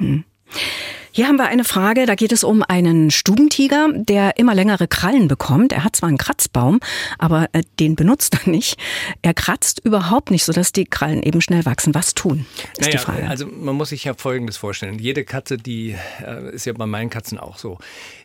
Hier 1.16 1.28
haben 1.28 1.36
wir 1.36 1.46
eine 1.46 1.64
Frage, 1.64 2.08
da 2.08 2.16
geht 2.16 2.32
es 2.32 2.44
um 2.44 2.64
einen 2.68 3.12
Stubentiger, 3.12 3.88
der 3.94 4.38
immer 4.38 4.56
längere 4.56 4.88
Krallen 4.88 5.28
bekommt. 5.28 5.72
Er 5.72 5.84
hat 5.84 5.96
zwar 5.96 6.10
einen 6.10 6.18
Kratzbaum, 6.18 6.80
aber 7.20 7.50
äh, 7.54 7.62
den 7.80 7.96
benutzt 7.96 8.36
er 8.44 8.50
nicht. 8.50 8.80
Er 9.22 9.36
kratzt 9.36 9.80
überhaupt 9.86 10.32
nicht, 10.32 10.44
sodass 10.44 10.72
die 10.72 10.86
Krallen 10.86 11.22
eben 11.22 11.40
schnell 11.40 11.66
wachsen. 11.66 11.94
Was 11.94 12.16
tun, 12.16 12.48
ist 12.72 12.82
naja, 12.82 12.92
die 12.94 12.98
Frage. 12.98 13.30
Also 13.30 13.46
man 13.46 13.76
muss 13.76 13.90
sich 13.90 14.06
ja 14.06 14.16
Folgendes 14.16 14.58
vorstellen. 14.58 14.98
Jede 14.98 15.24
Katze, 15.24 15.58
die 15.58 15.96
äh, 16.26 16.52
ist 16.52 16.66
ja 16.66 16.74
bei 16.74 16.88
meinen 16.88 17.12
Katzen 17.12 17.38
auch 17.38 17.60
so. 17.60 17.78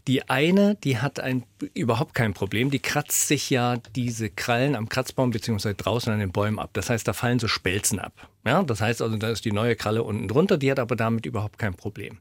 Die 0.06 0.30
eine, 0.30 0.76
die 0.76 0.96
hat 0.96 1.20
ein, 1.20 1.42
überhaupt 1.74 2.14
kein 2.14 2.32
Problem. 2.32 2.70
Die 2.70 2.78
kratzt 2.78 3.28
sich 3.28 3.50
ja 3.50 3.76
diese 3.96 4.30
Krallen 4.30 4.74
am 4.74 4.88
Kratzbaum 4.88 5.30
beziehungsweise 5.30 5.74
draußen 5.74 6.10
an 6.10 6.20
den 6.20 6.32
Bäumen 6.32 6.58
ab. 6.58 6.70
Das 6.72 6.88
heißt, 6.88 7.06
da 7.06 7.12
fallen 7.12 7.38
so 7.38 7.48
Spelzen 7.48 7.98
ab. 7.98 8.14
Ja, 8.44 8.62
das 8.62 8.80
heißt 8.80 9.02
also, 9.02 9.16
da 9.16 9.30
ist 9.30 9.44
die 9.44 9.52
neue 9.52 9.76
Kralle 9.76 10.02
unten 10.02 10.28
drunter. 10.28 10.58
Die 10.58 10.70
hat 10.70 10.78
aber 10.78 10.96
damit 10.96 11.26
überhaupt 11.26 11.58
kein 11.58 11.74
Problem. 11.74 12.18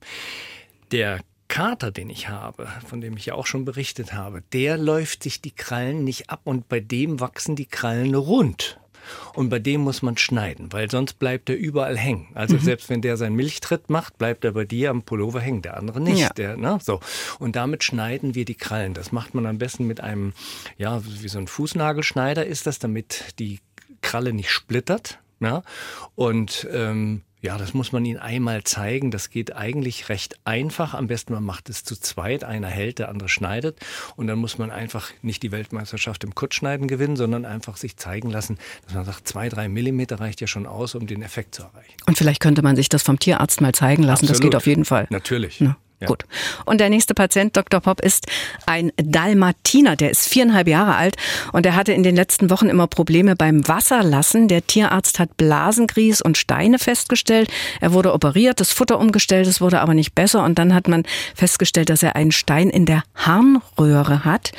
Der 0.92 1.22
Kater, 1.48 1.92
den 1.92 2.10
ich 2.10 2.30
habe, 2.30 2.68
von 2.86 3.02
dem 3.02 3.16
ich 3.16 3.28
ja 3.28 3.36
auch 3.36 3.48
schon 3.48 3.66
berichtet 3.66 4.14
habe, 4.14 4.44
der 4.54 4.78
läuft 4.78 5.24
sich 5.24 5.42
die 5.42 5.52
Krallen 5.52 6.04
nicht 6.04 6.30
ab 6.30 6.42
und 6.44 6.68
bei 6.68 6.80
dem 6.80 7.20
wachsen 7.20 7.56
die 7.56 7.66
Krallen 7.66 8.16
rund. 8.16 8.80
Und 9.34 9.50
bei 9.50 9.60
dem 9.60 9.82
muss 9.82 10.02
man 10.02 10.18
schneiden, 10.18 10.74
weil 10.74 10.92
sonst 10.92 11.14
bleibt 11.20 11.50
er 11.50 11.56
überall 11.56 11.98
hängen. 11.98 12.28
Also 12.34 12.56
mhm. 12.56 12.62
selbst 12.62 12.90
wenn 12.90 13.02
der 13.02 13.16
seinen 13.16 13.36
Milchtritt 13.36 13.90
macht, 13.90 14.18
bleibt 14.18 14.44
er 14.44 14.52
bei 14.52 14.66
dir 14.66 14.90
am 14.90 15.04
Pullover 15.04 15.40
hängen, 15.40 15.62
der 15.62 15.78
andere 15.78 16.02
nicht. 16.02 16.20
Ja. 16.20 16.30
Der, 16.30 16.58
ne? 16.58 16.78
so. 16.82 17.00
Und 17.40 17.56
damit 17.56 17.86
schneiden 17.86 18.36
wir 18.36 18.44
die 18.44 18.56
Krallen. 18.56 18.94
Das 18.94 19.14
macht 19.14 19.34
man 19.34 19.46
am 19.46 19.58
besten 19.58 19.88
mit 19.88 20.02
einem, 20.02 20.34
ja, 20.78 21.02
wie 21.06 21.28
so 21.30 21.40
ein 21.40 21.48
Fußnagelschneider 21.48 22.46
ist 22.46 22.68
das, 22.68 22.80
damit 22.80 23.40
die 23.40 23.60
Kralle 24.02 24.34
nicht 24.34 24.52
splittert. 24.52 25.20
Ja? 25.40 25.64
Und 26.16 26.68
ähm, 26.72 27.22
ja, 27.40 27.58
das 27.58 27.74
muss 27.74 27.92
man 27.92 28.04
ihnen 28.04 28.20
einmal 28.20 28.64
zeigen. 28.64 29.12
Das 29.12 29.30
geht 29.30 29.56
eigentlich 29.56 30.10
recht 30.10 30.40
einfach. 30.44 30.96
Am 30.96 31.08
besten 31.08 31.34
man 31.34 31.44
macht 31.44 31.70
es 31.70 31.84
zu 31.84 31.96
zweit. 31.96 32.44
Einer 32.44 32.68
hält, 32.68 32.98
der 32.98 33.10
andere 33.10 33.30
schneidet. 33.30 33.80
Und 34.16 34.28
dann 34.28 34.40
muss 34.40 34.58
man 34.58 34.72
einfach 34.72 35.12
nicht 35.22 35.44
die 35.44 35.52
Weltmeisterschaft 35.52 36.24
im 36.24 36.34
Kurzschneiden 36.34 36.88
gewinnen, 36.88 37.16
sondern 37.16 37.46
einfach 37.46 37.78
sich 37.78 37.96
zeigen 37.96 38.32
lassen, 38.32 38.58
dass 38.86 38.96
man 38.96 39.06
sagt, 39.06 39.28
zwei, 39.28 39.50
drei 39.50 39.70
Millimeter 39.70 40.20
reicht 40.20 40.42
ja 40.42 40.48
schon 40.48 40.66
aus, 40.66 40.96
um 40.96 41.06
den 41.06 41.22
Effekt 41.22 41.54
zu 41.54 41.64
erreichen. 41.64 41.94
Und 42.08 42.18
vielleicht 42.18 42.42
könnte 42.42 42.64
man 42.64 42.76
sich 42.76 42.90
das 42.90 43.04
vom 43.04 43.20
Tierarzt 43.20 43.62
mal 43.62 43.74
zeigen 43.74 44.04
lassen. 44.04 44.26
Absolut. 44.26 44.32
Das 44.32 44.42
geht 44.42 44.56
auf 44.56 44.66
jeden 44.66 44.86
Fall. 44.86 45.08
Natürlich. 45.12 45.60
Ja. 45.60 45.78
Ja. 46.00 46.08
Gut. 46.08 46.26
Und 46.66 46.80
der 46.80 46.92
nächste 46.92 47.16
Patient, 47.16 47.58
Dr. 47.58 47.80
Popp, 47.80 48.02
ist 48.02 48.28
ein 48.68 48.92
Dalmatiner. 48.98 49.96
Der 49.96 50.12
ist 50.12 50.28
viereinhalb 50.28 50.68
Jahre 50.68 50.96
alt 50.96 51.16
und 51.54 51.66
er 51.66 51.76
hatte 51.76 51.92
in 51.92 52.04
den 52.04 52.16
letzten 52.16 52.52
Wochen 52.52 52.70
immer 52.70 52.86
Probleme 52.86 53.36
beim 53.36 53.68
Wasserlassen. 53.68 54.48
Der 54.48 54.66
Tierarzt 54.68 55.18
hat 55.18 55.38
Blasengrieß 55.38 56.22
und 56.22 56.38
Steine 56.38 56.78
festgestellt. 56.78 57.50
Er 57.82 57.94
wurde 57.94 58.14
operiert, 58.14 58.60
das 58.60 58.72
Futter 58.72 59.00
umgestellt, 59.00 59.48
es 59.48 59.60
wurde 59.60 59.82
aber 59.82 59.96
nicht 59.96 60.14
besser. 60.14 60.44
Und 60.44 60.60
dann 60.60 60.76
hat 60.76 60.88
man 60.88 61.04
festgestellt, 61.34 61.90
dass 61.90 62.04
er 62.04 62.16
einen 62.16 62.32
Stein 62.32 62.70
in 62.70 62.86
der 62.86 63.02
Harnröhre 63.16 64.24
hat. 64.24 64.52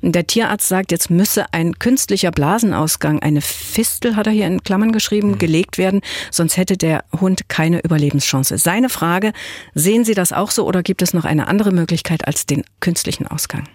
Mhm. 0.00 0.12
Der 0.12 0.26
Tierarzt 0.26 0.66
sagt, 0.66 0.92
jetzt 0.92 1.10
müsse 1.10 1.44
ein 1.52 1.78
künstlicher 1.78 2.30
Blasenausgang, 2.30 3.20
eine 3.20 3.42
Fistel, 3.42 4.16
hat 4.16 4.28
er 4.28 4.32
hier 4.32 4.46
in 4.46 4.62
Klammern 4.62 4.92
geschrieben, 4.92 5.32
mhm. 5.32 5.38
gelegt 5.38 5.76
werden. 5.76 6.00
Sonst 6.30 6.56
hätte 6.56 6.78
der 6.78 7.04
Hund 7.20 7.50
keine 7.50 7.80
Überlebenschance. 7.80 8.56
Seine 8.56 8.88
Frage, 8.88 9.34
sehen 9.74 10.06
Sie 10.06 10.14
das 10.14 10.32
auch 10.32 10.50
so 10.50 10.66
oder 10.66 10.85
gibt 10.86 11.02
es 11.02 11.12
noch 11.12 11.24
eine 11.24 11.48
andere 11.48 11.72
Möglichkeit 11.72 12.26
als 12.28 12.46
den 12.46 12.64
künstlichen 12.78 13.26
Ausgang? 13.26 13.68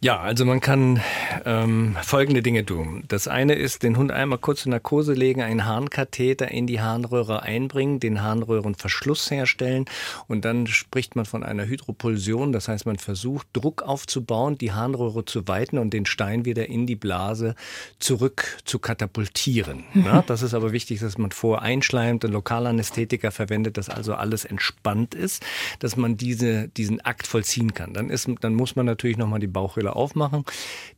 Ja, 0.00 0.20
also 0.20 0.44
man 0.44 0.60
kann 0.60 1.00
ähm, 1.44 1.96
folgende 2.02 2.42
Dinge 2.42 2.64
tun. 2.64 3.04
Das 3.08 3.28
eine 3.28 3.54
ist, 3.54 3.82
den 3.82 3.96
Hund 3.96 4.12
einmal 4.12 4.38
kurz 4.38 4.66
in 4.66 4.70
Narkose 4.70 5.14
legen, 5.14 5.42
einen 5.42 5.64
Harnkatheter 5.64 6.50
in 6.50 6.66
die 6.66 6.80
Harnröhre 6.80 7.42
einbringen, 7.42 8.00
den 8.00 8.22
Harnröhrenverschluss 8.22 9.30
herstellen 9.30 9.86
und 10.28 10.44
dann 10.44 10.66
spricht 10.66 11.16
man 11.16 11.24
von 11.24 11.42
einer 11.42 11.66
Hydropulsion. 11.66 12.52
Das 12.52 12.68
heißt, 12.68 12.86
man 12.86 12.98
versucht 12.98 13.46
Druck 13.52 13.82
aufzubauen, 13.82 14.58
die 14.58 14.72
Harnröhre 14.72 15.24
zu 15.24 15.48
weiten 15.48 15.78
und 15.78 15.90
den 15.92 16.06
Stein 16.06 16.44
wieder 16.44 16.68
in 16.68 16.86
die 16.86 16.96
Blase 16.96 17.54
zurück 17.98 18.58
zu 18.64 18.78
katapultieren. 18.78 19.84
Mhm. 19.94 20.04
Ja, 20.04 20.22
das 20.26 20.42
ist 20.42 20.54
aber 20.54 20.72
wichtig, 20.72 21.00
dass 21.00 21.18
man 21.18 21.30
vor 21.30 21.62
einschleimt, 21.62 22.24
ein 22.24 22.32
Lokalanästhetiker 22.32 23.30
verwendet, 23.30 23.76
dass 23.76 23.88
also 23.88 24.14
alles 24.14 24.44
entspannt 24.44 25.14
ist, 25.14 25.44
dass 25.78 25.96
man 25.96 26.16
diese, 26.16 26.68
diesen 26.68 27.00
Akt 27.00 27.26
vollziehen 27.26 27.72
kann. 27.72 27.92
Dann, 27.92 28.10
ist, 28.10 28.28
dann 28.40 28.54
muss 28.54 28.76
man 28.76 28.86
natürlich 28.86 29.16
nochmal 29.16 29.40
die 29.40 29.46
Bauchhöhle 29.46 29.75
Bauchhöhle 29.76 29.94
aufmachen, 29.94 30.44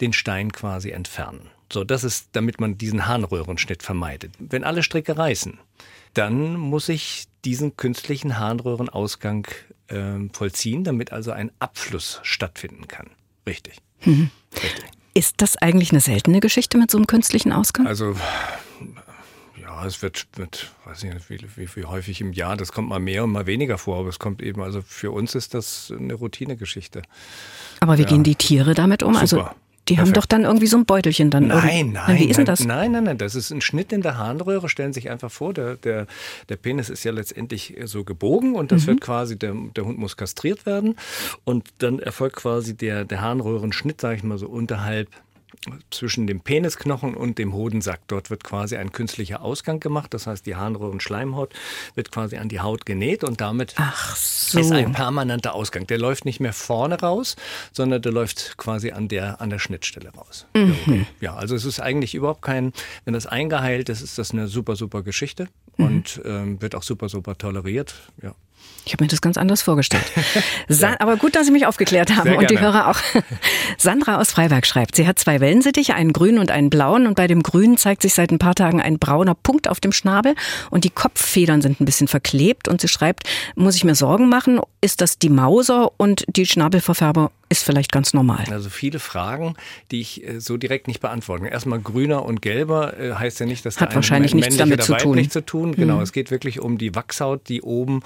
den 0.00 0.12
Stein 0.12 0.52
quasi 0.52 0.90
entfernen. 0.90 1.50
So, 1.72 1.84
das 1.84 2.04
ist, 2.04 2.30
damit 2.32 2.60
man 2.60 2.78
diesen 2.78 3.06
Harnröhrenschnitt 3.06 3.82
vermeidet. 3.82 4.32
Wenn 4.38 4.64
alle 4.64 4.82
Stricke 4.82 5.18
reißen, 5.18 5.58
dann 6.14 6.54
muss 6.54 6.88
ich 6.88 7.26
diesen 7.44 7.76
künstlichen 7.76 8.38
Harnröhrenausgang 8.38 9.46
äh, 9.88 10.28
vollziehen, 10.32 10.84
damit 10.84 11.12
also 11.12 11.32
ein 11.32 11.50
Abfluss 11.58 12.20
stattfinden 12.22 12.88
kann. 12.88 13.10
Richtig. 13.46 13.78
Mhm. 14.04 14.30
Richtig. 14.54 14.84
Ist 15.14 15.34
das 15.38 15.56
eigentlich 15.56 15.90
eine 15.90 16.00
seltene 16.00 16.40
Geschichte 16.40 16.78
mit 16.78 16.90
so 16.90 16.98
einem 16.98 17.06
künstlichen 17.06 17.52
Ausgang? 17.52 17.86
Also 17.86 18.14
ja, 19.80 19.86
es 19.86 20.02
wird, 20.02 20.26
wird 20.36 20.72
weiß 20.84 21.04
nicht, 21.04 21.30
wie, 21.30 21.38
wie, 21.56 21.68
wie, 21.74 21.84
häufig 21.84 22.20
im 22.20 22.32
Jahr, 22.32 22.56
das 22.56 22.72
kommt 22.72 22.88
mal 22.88 22.98
mehr 22.98 23.24
und 23.24 23.30
mal 23.30 23.46
weniger 23.46 23.78
vor, 23.78 23.98
aber 23.98 24.08
es 24.08 24.18
kommt 24.18 24.42
eben, 24.42 24.62
also 24.62 24.82
für 24.82 25.10
uns 25.10 25.34
ist 25.34 25.54
das 25.54 25.92
eine 25.96 26.14
Routinegeschichte. 26.14 27.02
Aber 27.80 27.98
wie 27.98 28.02
ja. 28.02 28.08
gehen 28.08 28.24
die 28.24 28.34
Tiere 28.34 28.74
damit 28.74 29.02
um? 29.02 29.16
Also 29.16 29.36
Super. 29.36 29.48
Also 29.50 29.58
die 29.88 29.94
Perfekt. 29.94 30.16
haben 30.16 30.20
doch 30.20 30.26
dann 30.26 30.44
irgendwie 30.44 30.66
so 30.66 30.76
ein 30.76 30.84
Beutelchen 30.84 31.30
dann. 31.30 31.46
Nein, 31.46 31.92
nein. 31.92 32.18
Wie 32.18 32.28
ist 32.28 32.36
denn 32.36 32.44
das? 32.44 32.62
Nein, 32.62 32.92
nein, 32.92 33.04
nein. 33.04 33.16
Das 33.16 33.34
ist 33.34 33.50
ein 33.50 33.62
Schnitt 33.62 33.90
in 33.90 34.02
der 34.02 34.18
Harnröhre. 34.18 34.68
Stellen 34.68 34.92
Sie 34.92 35.00
sich 35.00 35.10
einfach 35.10 35.30
vor, 35.30 35.54
der, 35.54 35.76
der, 35.76 36.06
der 36.50 36.56
Penis 36.56 36.90
ist 36.90 37.04
ja 37.04 37.12
letztendlich 37.12 37.74
so 37.84 38.04
gebogen 38.04 38.54
und 38.54 38.70
das 38.70 38.82
mhm. 38.82 38.88
wird 38.88 39.00
quasi, 39.00 39.38
der, 39.38 39.54
der 39.74 39.86
Hund 39.86 39.98
muss 39.98 40.18
kastriert 40.18 40.66
werden. 40.66 40.96
Und 41.44 41.68
dann 41.78 42.00
erfolgt 42.00 42.36
quasi 42.36 42.76
der, 42.76 43.06
der 43.06 43.22
Harnröhrenschnitt, 43.22 44.00
sage 44.00 44.16
ich 44.16 44.22
mal 44.22 44.36
so, 44.36 44.48
unterhalb 44.48 45.08
zwischen 45.90 46.26
dem 46.26 46.40
Penisknochen 46.40 47.14
und 47.14 47.38
dem 47.38 47.52
Hodensack. 47.52 48.00
Dort 48.06 48.30
wird 48.30 48.44
quasi 48.44 48.76
ein 48.76 48.92
künstlicher 48.92 49.42
Ausgang 49.42 49.80
gemacht. 49.80 50.14
Das 50.14 50.26
heißt, 50.26 50.46
die 50.46 50.56
Harnröhrenschleimhaut 50.56 51.52
wird 51.94 52.10
quasi 52.12 52.36
an 52.36 52.48
die 52.48 52.60
Haut 52.60 52.86
genäht 52.86 53.24
und 53.24 53.40
damit 53.40 53.74
so. 54.14 54.60
ist 54.60 54.72
ein 54.72 54.92
permanenter 54.92 55.54
Ausgang. 55.54 55.86
Der 55.86 55.98
läuft 55.98 56.24
nicht 56.24 56.40
mehr 56.40 56.52
vorne 56.52 57.00
raus, 57.00 57.36
sondern 57.72 58.02
der 58.02 58.12
läuft 58.12 58.56
quasi 58.56 58.92
an 58.92 59.08
der, 59.08 59.40
an 59.40 59.50
der 59.50 59.58
Schnittstelle 59.58 60.10
raus. 60.10 60.46
Mhm. 60.54 61.06
Ja, 61.20 61.34
also 61.34 61.54
es 61.54 61.64
ist 61.64 61.80
eigentlich 61.80 62.14
überhaupt 62.14 62.42
kein, 62.42 62.72
wenn 63.04 63.14
das 63.14 63.26
eingeheilt 63.26 63.88
ist, 63.88 64.02
ist 64.02 64.18
das 64.18 64.32
eine 64.32 64.48
super, 64.48 64.76
super 64.76 65.02
Geschichte 65.02 65.48
mhm. 65.76 65.86
und 65.86 66.20
ähm, 66.24 66.62
wird 66.62 66.74
auch 66.74 66.82
super, 66.82 67.08
super 67.08 67.36
toleriert. 67.36 67.94
Ja. 68.22 68.34
Ich 68.84 68.92
habe 68.94 69.04
mir 69.04 69.08
das 69.08 69.20
ganz 69.20 69.36
anders 69.36 69.60
vorgestellt. 69.60 70.10
ja. 70.68 70.96
Aber 70.98 71.16
gut, 71.16 71.36
dass 71.36 71.46
Sie 71.46 71.52
mich 71.52 71.66
aufgeklärt 71.66 72.16
haben 72.16 72.36
und 72.36 72.50
die 72.50 72.58
Hörer 72.58 72.88
auch. 72.88 72.98
Sandra 73.76 74.18
aus 74.18 74.30
Freiberg 74.30 74.66
schreibt, 74.66 74.96
sie 74.96 75.06
hat 75.06 75.18
zwei 75.18 75.37
Wellensittiche, 75.40 75.94
einen 75.94 76.12
grünen 76.12 76.38
und 76.38 76.50
einen 76.50 76.70
blauen. 76.70 77.06
Und 77.06 77.14
bei 77.14 77.26
dem 77.26 77.42
grünen 77.42 77.76
zeigt 77.76 78.02
sich 78.02 78.14
seit 78.14 78.30
ein 78.30 78.38
paar 78.38 78.54
Tagen 78.54 78.80
ein 78.80 78.98
brauner 78.98 79.34
Punkt 79.34 79.68
auf 79.68 79.80
dem 79.80 79.92
Schnabel. 79.92 80.34
Und 80.70 80.84
die 80.84 80.90
Kopffedern 80.90 81.62
sind 81.62 81.80
ein 81.80 81.84
bisschen 81.84 82.08
verklebt. 82.08 82.68
Und 82.68 82.80
sie 82.80 82.88
schreibt, 82.88 83.24
muss 83.54 83.76
ich 83.76 83.84
mir 83.84 83.94
Sorgen 83.94 84.28
machen, 84.28 84.60
ist 84.80 85.00
das 85.00 85.18
die 85.18 85.30
Mauser 85.30 85.90
und 85.96 86.24
die 86.28 86.46
Schnabelverfärbung 86.46 87.30
ist 87.48 87.64
vielleicht 87.64 87.92
ganz 87.92 88.12
normal. 88.12 88.44
Also 88.50 88.68
viele 88.68 88.98
Fragen, 88.98 89.54
die 89.90 90.00
ich 90.00 90.26
äh, 90.26 90.40
so 90.40 90.56
direkt 90.56 90.86
nicht 90.86 91.00
beantworten. 91.00 91.46
Erstmal 91.46 91.80
grüner 91.80 92.24
und 92.24 92.42
gelber 92.42 92.98
äh, 92.98 93.14
heißt 93.14 93.40
ja 93.40 93.46
nicht, 93.46 93.64
dass 93.64 93.80
hat 93.80 93.94
wahrscheinlich 93.94 94.34
nichts 94.34 94.56
damit 94.56 94.82
zu 94.82 94.94
tun. 94.96 95.30
zu 95.30 95.44
tun. 95.44 95.74
Genau, 95.74 95.96
mhm. 95.96 96.02
es 96.02 96.12
geht 96.12 96.30
wirklich 96.30 96.60
um 96.60 96.78
die 96.78 96.94
Wachshaut, 96.94 97.48
die 97.48 97.62
oben 97.62 98.02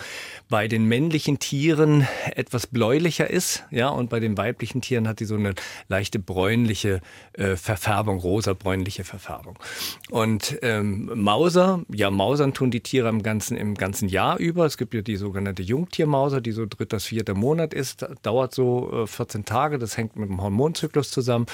bei 0.48 0.68
den 0.68 0.86
männlichen 0.86 1.38
Tieren 1.38 2.06
etwas 2.34 2.66
bläulicher 2.66 3.28
ist, 3.28 3.64
ja, 3.70 3.88
und 3.88 4.10
bei 4.10 4.20
den 4.20 4.36
weiblichen 4.36 4.80
Tieren 4.80 5.08
hat 5.08 5.20
die 5.20 5.24
so 5.24 5.34
eine 5.34 5.54
leichte 5.88 6.18
bräunliche 6.18 7.00
äh, 7.32 7.56
Verfärbung, 7.56 8.18
rosa-bräunliche 8.18 9.04
Verfärbung. 9.04 9.58
Und 10.10 10.58
ähm, 10.62 11.10
Mauser, 11.14 11.80
ja, 11.92 12.10
Mausern 12.10 12.54
tun 12.54 12.70
die 12.70 12.80
Tiere 12.80 13.08
im 13.08 13.22
ganzen 13.22 13.56
im 13.56 13.74
ganzen 13.74 14.08
Jahr 14.08 14.38
über. 14.38 14.66
Es 14.66 14.76
gibt 14.76 14.94
ja 14.94 15.02
die 15.02 15.16
sogenannte 15.16 15.62
Jungtiermauser, 15.62 16.40
die 16.40 16.52
so 16.52 16.66
dritter, 16.66 17.00
vierter 17.00 17.34
Monat 17.34 17.74
ist, 17.74 18.06
dauert 18.22 18.54
so 18.54 19.04
äh, 19.04 19.06
14 19.06 19.31
Tage. 19.44 19.78
Das 19.78 19.96
hängt 19.96 20.16
mit 20.16 20.28
dem 20.28 20.40
Hormonzyklus 20.40 21.10
zusammen. 21.10 21.46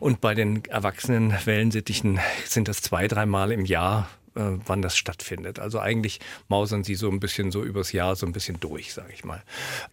Und 0.00 0.20
bei 0.20 0.34
den 0.34 0.64
erwachsenen 0.64 1.34
Wellensittichen 1.44 2.18
sind 2.44 2.68
das 2.68 2.82
zwei, 2.82 3.08
dreimal 3.08 3.52
im 3.52 3.64
Jahr 3.64 4.08
äh, 4.36 4.58
wann 4.66 4.82
das 4.82 4.96
stattfindet. 4.96 5.58
Also 5.58 5.80
eigentlich 5.80 6.20
mausern 6.48 6.84
sie 6.84 6.94
so 6.94 7.10
ein 7.10 7.20
bisschen 7.20 7.50
so 7.50 7.64
übers 7.64 7.92
Jahr 7.92 8.16
so 8.16 8.26
ein 8.26 8.32
bisschen 8.32 8.60
durch, 8.60 8.92
sage 8.92 9.12
ich 9.12 9.24
mal. 9.24 9.42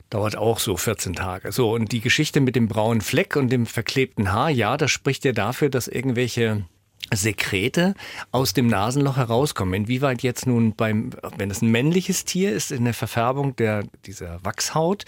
Dauert 0.09 0.35
auch 0.35 0.59
so 0.59 0.75
14 0.75 1.13
Tage. 1.13 1.51
So, 1.51 1.71
und 1.73 1.91
die 1.91 2.01
Geschichte 2.01 2.41
mit 2.41 2.55
dem 2.55 2.67
braunen 2.67 3.01
Fleck 3.01 3.35
und 3.35 3.50
dem 3.50 3.65
verklebten 3.65 4.31
Haar, 4.31 4.50
ja, 4.50 4.77
das 4.77 4.91
spricht 4.91 5.23
ja 5.25 5.31
dafür, 5.31 5.69
dass 5.69 5.88
irgendwelche 5.88 6.65
Sekrete 7.13 7.95
aus 8.31 8.53
dem 8.53 8.67
Nasenloch 8.67 9.17
herauskommen. 9.17 9.73
Inwieweit 9.73 10.23
jetzt 10.23 10.47
nun 10.47 10.75
beim, 10.75 11.12
wenn 11.38 11.51
es 11.51 11.62
ein 11.62 11.71
männliches 11.71 12.25
Tier 12.25 12.53
ist, 12.53 12.71
in 12.71 12.85
der 12.85 12.93
Verfärbung 12.93 13.55
der, 13.55 13.83
dieser 14.05 14.43
Wachshaut, 14.43 15.05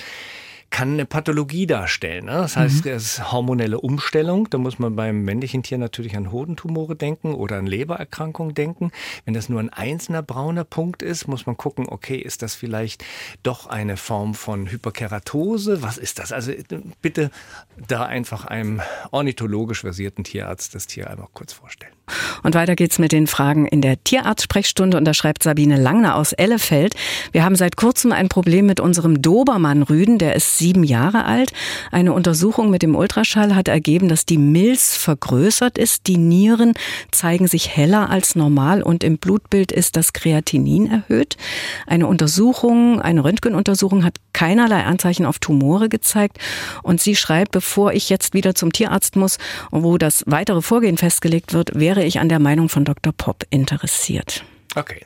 kann 0.76 0.92
eine 0.92 1.06
Pathologie 1.06 1.68
darstellen. 1.68 2.26
Ne? 2.26 2.34
Das 2.34 2.58
heißt, 2.58 2.84
mhm. 2.84 2.92
es 2.92 3.04
ist 3.06 3.32
hormonelle 3.32 3.80
Umstellung. 3.80 4.50
Da 4.50 4.58
muss 4.58 4.78
man 4.78 4.98
beim 4.98 5.22
männlichen 5.24 5.64
Tier 5.64 5.78
natürlich 5.78 6.18
an 6.18 6.34
Hodentumore 6.34 6.98
denken 6.98 7.34
oder 7.34 7.60
an 7.60 7.66
Lebererkrankungen 7.66 8.54
denken. 8.54 8.92
Wenn 9.24 9.34
das 9.34 9.48
nur 9.48 9.62
ein 9.62 9.70
einzelner 9.70 10.22
brauner 10.22 10.66
Punkt 10.66 11.02
ist, 11.02 11.30
muss 11.30 11.46
man 11.46 11.56
gucken, 11.56 11.88
okay, 11.88 12.18
ist 12.18 12.42
das 12.42 12.56
vielleicht 12.56 13.06
doch 13.42 13.68
eine 13.68 13.96
Form 13.96 14.34
von 14.34 14.70
Hyperkeratose? 14.70 15.82
Was 15.82 15.98
ist 15.98 16.20
das? 16.20 16.34
Also 16.34 16.52
bitte 17.02 17.32
da 17.88 18.04
einfach 18.04 18.44
einem 18.44 18.82
ornithologisch 19.12 19.80
versierten 19.80 20.26
Tierarzt 20.26 20.76
das 20.76 20.88
Tier 20.88 21.10
einmal 21.10 21.30
kurz 21.34 21.54
vorstellen. 21.54 21.94
Und 22.44 22.56
weiter 22.56 22.76
geht's 22.76 23.00
mit 23.00 23.12
den 23.12 23.28
Fragen 23.28 23.66
in 23.66 23.82
der 23.82 24.04
Tierarzt-Sprechstunde 24.04 24.98
und 24.98 25.06
da 25.06 25.14
schreibt 25.14 25.44
Sabine 25.44 25.78
Langner 25.78 26.16
aus 26.16 26.34
Ellefeld. 26.34 26.96
Wir 27.32 27.44
haben 27.44 27.56
seit 27.56 27.78
kurzem 27.78 28.12
ein 28.12 28.30
Problem 28.30 28.66
mit 28.66 28.80
unserem 28.80 29.22
Dobermann-Rüden, 29.22 30.18
der 30.18 30.36
ist 30.36 30.58
sieben 30.58 30.84
Jahre 30.84 31.26
alt. 31.26 31.52
Eine 31.92 32.14
Untersuchung 32.14 32.70
mit 32.70 32.82
dem 32.82 32.96
Ultraschall 32.96 33.56
hat 33.56 33.68
ergeben, 33.68 34.10
dass 34.10 34.26
die 34.26 34.38
Milz 34.38 34.96
vergrößert 34.98 35.78
ist. 35.78 36.08
Die 36.08 36.18
Nieren 36.18 36.74
zeigen 37.12 37.48
sich 37.48 37.76
heller 37.76 38.10
als 38.10 38.36
normal 38.36 38.82
und 38.82 39.04
im 39.04 39.18
Blutbild 39.18 39.72
ist 39.72 39.96
das 39.96 40.14
Kreatinin 40.14 40.90
erhöht. 40.90 41.38
Eine 41.88 42.08
Untersuchung, 42.08 43.02
eine 43.02 43.24
Röntgenuntersuchung 43.24 44.04
hat 44.04 44.18
keinerlei 44.34 44.84
Anzeichen 44.84 45.26
auf 45.26 45.40
Tumore 45.40 45.90
gezeigt. 45.90 46.38
Und 46.84 47.02
sie 47.02 47.16
schreibt, 47.16 47.52
bevor 47.52 47.94
ich 47.94 48.10
jetzt 48.10 48.34
wieder 48.34 48.54
zum 48.54 48.72
Tierarzt 48.72 49.16
muss, 49.16 49.38
wo 49.72 49.98
das 49.98 50.24
weitere 50.28 50.62
Vorgehen 50.62 50.98
festgelegt 50.98 51.54
wird, 51.54 51.80
wäre 51.80 51.95
ich 52.04 52.20
an 52.20 52.30
der 52.30 52.40
Meinung 52.40 52.70
von 52.70 52.86
Dr. 52.86 53.14
Popp 53.14 53.44
interessiert. 53.50 54.44
Okay. 54.76 55.06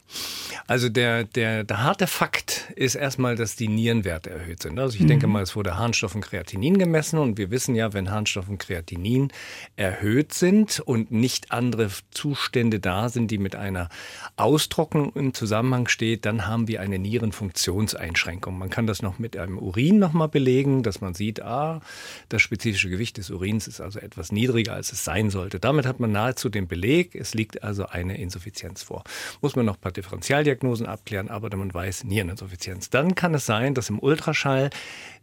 Also 0.69 0.87
der, 0.87 1.23
der, 1.23 1.63
der 1.63 1.81
harte 1.81 2.05
Fakt 2.05 2.71
ist 2.75 2.93
erstmal, 2.93 3.35
dass 3.35 3.55
die 3.55 3.67
Nierenwerte 3.67 4.29
erhöht 4.29 4.61
sind. 4.61 4.77
Also 4.77 4.97
ich 4.97 5.01
mhm. 5.01 5.07
denke 5.07 5.25
mal, 5.25 5.41
es 5.41 5.55
wurde 5.55 5.79
Harnstoff 5.79 6.13
und 6.13 6.21
Kreatinin 6.21 6.77
gemessen 6.77 7.17
und 7.17 7.39
wir 7.39 7.49
wissen 7.49 7.73
ja, 7.73 7.91
wenn 7.93 8.11
Harnstoff 8.11 8.47
und 8.47 8.59
Kreatinin 8.59 9.33
erhöht 9.77 10.31
sind 10.31 10.79
und 10.79 11.09
nicht 11.09 11.51
andere 11.51 11.89
Zustände 12.11 12.79
da 12.79 13.09
sind, 13.09 13.31
die 13.31 13.39
mit 13.39 13.55
einer 13.55 13.89
Austrocknung 14.35 15.11
im 15.15 15.33
Zusammenhang 15.33 15.87
steht, 15.87 16.27
dann 16.27 16.45
haben 16.45 16.67
wir 16.67 16.81
eine 16.81 16.99
Nierenfunktionseinschränkung. 16.99 18.55
Man 18.55 18.69
kann 18.69 18.85
das 18.85 19.01
noch 19.01 19.17
mit 19.17 19.37
einem 19.37 19.57
Urin 19.57 19.97
nochmal 19.97 20.29
belegen, 20.29 20.83
dass 20.83 21.01
man 21.01 21.15
sieht, 21.15 21.41
ah, 21.41 21.81
das 22.29 22.43
spezifische 22.43 22.91
Gewicht 22.91 23.17
des 23.17 23.31
Urins 23.31 23.67
ist 23.67 23.81
also 23.81 23.97
etwas 23.97 24.31
niedriger, 24.31 24.73
als 24.73 24.93
es 24.93 25.03
sein 25.03 25.31
sollte. 25.31 25.59
Damit 25.59 25.87
hat 25.87 25.99
man 25.99 26.11
nahezu 26.11 26.47
den 26.47 26.67
Beleg, 26.67 27.15
es 27.15 27.33
liegt 27.33 27.63
also 27.63 27.87
eine 27.87 28.19
Insuffizienz 28.19 28.83
vor. 28.83 29.03
Muss 29.41 29.55
man 29.55 29.65
noch 29.65 29.77
ein 29.77 29.81
paar 29.81 29.91
Differentialdiagnosen 29.91 30.58
Diagnosen 30.59 30.87
abklären, 30.87 31.29
aber 31.29 31.55
man 31.55 31.73
weiß 31.73 32.03
Niereninsuffizienz. 32.03 32.89
Dann 32.89 33.15
kann 33.15 33.33
es 33.33 33.45
sein, 33.45 33.73
dass 33.73 33.89
im 33.89 33.99
Ultraschall 33.99 34.69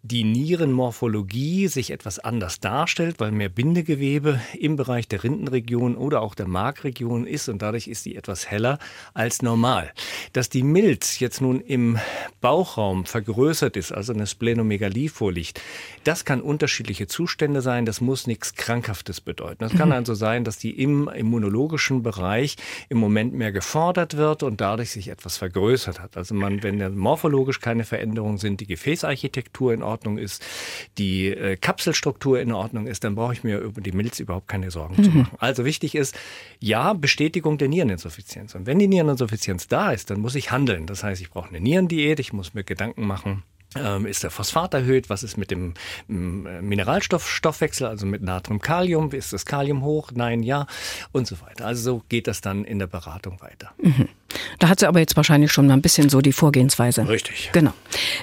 die 0.07 0.25
Nierenmorphologie 0.25 1.67
sich 1.69 1.91
etwas 1.91 2.19
anders 2.19 2.61
darstellt, 2.61 3.19
weil 3.19 3.33
mehr 3.33 3.49
Bindegewebe 3.49 4.41
im 4.59 4.77
Bereich 4.77 5.09
der 5.09 5.25
Rindenregion 5.25 5.97
oder 5.97 6.23
auch 6.23 6.35
der 6.35 6.47
Markregion 6.47 7.27
ist 7.27 7.49
und 7.49 7.63
dadurch 7.63 7.89
ist 7.89 8.05
sie 8.05 8.15
etwas 8.15 8.49
heller 8.49 8.79
als 9.15 9.43
normal. 9.43 9.93
Dass 10.33 10.49
die 10.49 10.63
Milz 10.63 11.19
jetzt 11.19 11.41
nun 11.41 11.61
im 11.61 11.99
Bauchraum 12.41 13.05
vergrößert 13.05 13.77
ist, 13.77 13.91
also 13.91 14.13
eine 14.13 14.27
Splenomegalie 14.27 15.09
vorliegt, 15.09 15.61
das 16.05 16.25
kann 16.25 16.41
unterschiedliche 16.41 17.09
Zustände 17.09 17.61
sein, 17.61 17.85
das 17.85 18.01
muss 18.01 18.27
nichts 18.27 18.55
Krankhaftes 18.55 19.21
bedeuten. 19.21 19.59
Das 19.59 19.75
kann 19.75 19.89
mhm. 19.89 19.97
also 19.97 20.15
sein, 20.15 20.45
dass 20.45 20.59
die 20.59 20.71
im 20.71 21.09
immunologischen 21.09 22.03
Bereich 22.03 22.57
im 22.89 22.99
Moment 22.99 23.35
mehr 23.35 23.51
gefordert 23.51 24.17
wird 24.17 24.45
und 24.45 24.61
dadurch 24.61 24.91
sich 24.91 25.09
etwas 25.09 25.37
vergrößert 25.37 26.01
hat. 26.01 26.17
Also 26.17 26.35
man, 26.35 26.63
wenn 26.63 26.97
morphologisch 26.97 27.61
keine 27.61 27.85
Veränderungen 27.85 28.39
sind, 28.39 28.61
die 28.61 28.67
Gefäßarchitektur 28.67 29.75
in 29.75 29.83
Ordnung 29.83 29.96
Ordnung 29.97 30.19
ist, 30.19 30.45
die 30.99 31.29
äh, 31.29 31.57
Kapselstruktur 31.57 32.39
in 32.39 32.53
Ordnung 32.53 32.87
ist, 32.87 33.03
dann 33.05 33.15
brauche 33.15 33.33
ich 33.33 33.45
mir 33.45 33.59
über 33.59 33.81
die 33.81 33.93
Milz 33.93 34.21
überhaupt 34.21 34.47
keine 34.47 34.71
Sorgen 34.71 34.97
mhm. 34.99 35.05
zu 35.05 35.11
machen. 35.11 35.37
Also 35.39 35.65
wichtig 35.65 35.95
ist, 35.95 36.15
ja, 36.61 36.93
Bestätigung 36.93 37.57
der 37.57 37.69
Niereninsuffizienz. 37.69 38.55
Und 38.55 38.67
wenn 38.67 38.79
die 38.79 38.89
Niereninsuffizienz 38.89 39.69
da 39.69 39.93
ist, 39.93 40.11
dann 40.11 40.21
muss 40.21 40.35
ich 40.35 40.51
handeln. 40.51 40.87
Das 40.87 41.03
heißt, 41.03 41.23
ich 41.23 41.31
brauche 41.31 41.49
eine 41.49 41.61
Nierendiät, 41.61 42.21
ich 42.21 42.35
muss 42.35 42.53
mir 42.53 42.63
Gedanken 42.63 43.07
machen, 43.07 43.43
ähm, 43.75 44.07
ist 44.07 44.23
der 44.23 44.31
Phosphat 44.31 44.75
erhöht? 44.75 45.11
Was 45.11 45.23
ist 45.23 45.37
mit 45.37 45.51
dem 45.51 45.75
Mineralstoffstoffwechsel, 46.09 47.87
also 47.87 48.07
mit 48.07 48.23
Natrium, 48.23 48.61
Kalium? 48.61 49.11
Ist 49.11 49.33
das 49.33 49.45
Kalium 49.45 49.83
hoch? 49.83 50.11
Nein, 50.15 50.43
ja 50.43 50.67
und 51.13 51.27
so 51.27 51.41
weiter. 51.41 51.67
Also 51.67 51.83
so 51.83 52.03
geht 52.09 52.27
das 52.27 52.41
dann 52.41 52.65
in 52.65 52.79
der 52.79 52.87
Beratung 52.87 53.41
weiter. 53.41 53.73
Mhm. 53.83 54.09
Da 54.59 54.69
hat 54.69 54.81
sie 54.81 54.87
aber 54.87 55.01
jetzt 55.01 55.17
wahrscheinlich 55.17 55.53
schon 55.53 55.67
mal 55.67 55.75
ein 55.75 55.83
bisschen 55.83 56.09
so 56.09 56.21
die 56.21 56.33
Vorgehensweise. 56.33 57.09
Richtig. 57.09 57.51
Genau. 57.53 57.73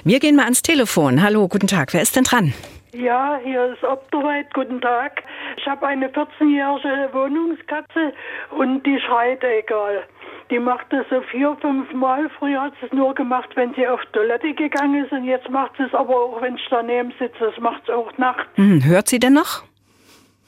Wir 0.04 0.20
gehen 0.20 0.36
mal 0.36 0.44
ans 0.44 0.62
Telefon. 0.62 1.22
Hallo, 1.22 1.48
guten 1.48 1.66
Tag. 1.66 1.92
Wer 1.92 2.02
ist 2.02 2.16
denn 2.16 2.24
dran? 2.24 2.52
Ja, 2.92 3.40
hier 3.42 3.72
ist 3.72 3.82
Obderweit. 3.82 4.52
Guten 4.54 4.80
Tag. 4.80 5.22
Ich 5.56 5.66
habe 5.66 5.86
eine 5.86 6.08
14-jährige 6.08 7.10
Wohnungskatze 7.12 8.12
und 8.56 8.84
die 8.84 9.00
schreit 9.00 9.42
egal. 9.42 10.04
Die 10.50 10.58
macht 10.58 10.92
es 10.92 11.04
so 11.10 11.22
vier, 11.22 11.56
fünf 11.60 11.92
Mal. 11.92 12.30
Früher 12.38 12.60
hat 12.60 12.74
sie 12.80 12.86
es 12.86 12.92
nur 12.92 13.14
gemacht, 13.14 13.48
wenn 13.54 13.74
sie 13.74 13.86
auf 13.88 14.00
Toilette 14.12 14.52
gegangen 14.54 15.04
ist 15.04 15.12
und 15.12 15.24
jetzt 15.24 15.48
macht 15.48 15.72
sie 15.76 15.84
es 15.84 15.94
aber 15.94 16.14
auch, 16.14 16.42
wenn 16.42 16.56
ich 16.56 16.66
daneben 16.70 17.12
sitze. 17.18 17.38
Das 17.40 17.58
macht 17.58 17.82
es 17.84 17.90
auch 17.90 18.16
nachts. 18.18 18.44
Hm, 18.54 18.84
hört 18.84 19.08
sie 19.08 19.18
denn 19.18 19.32
noch? 19.32 19.64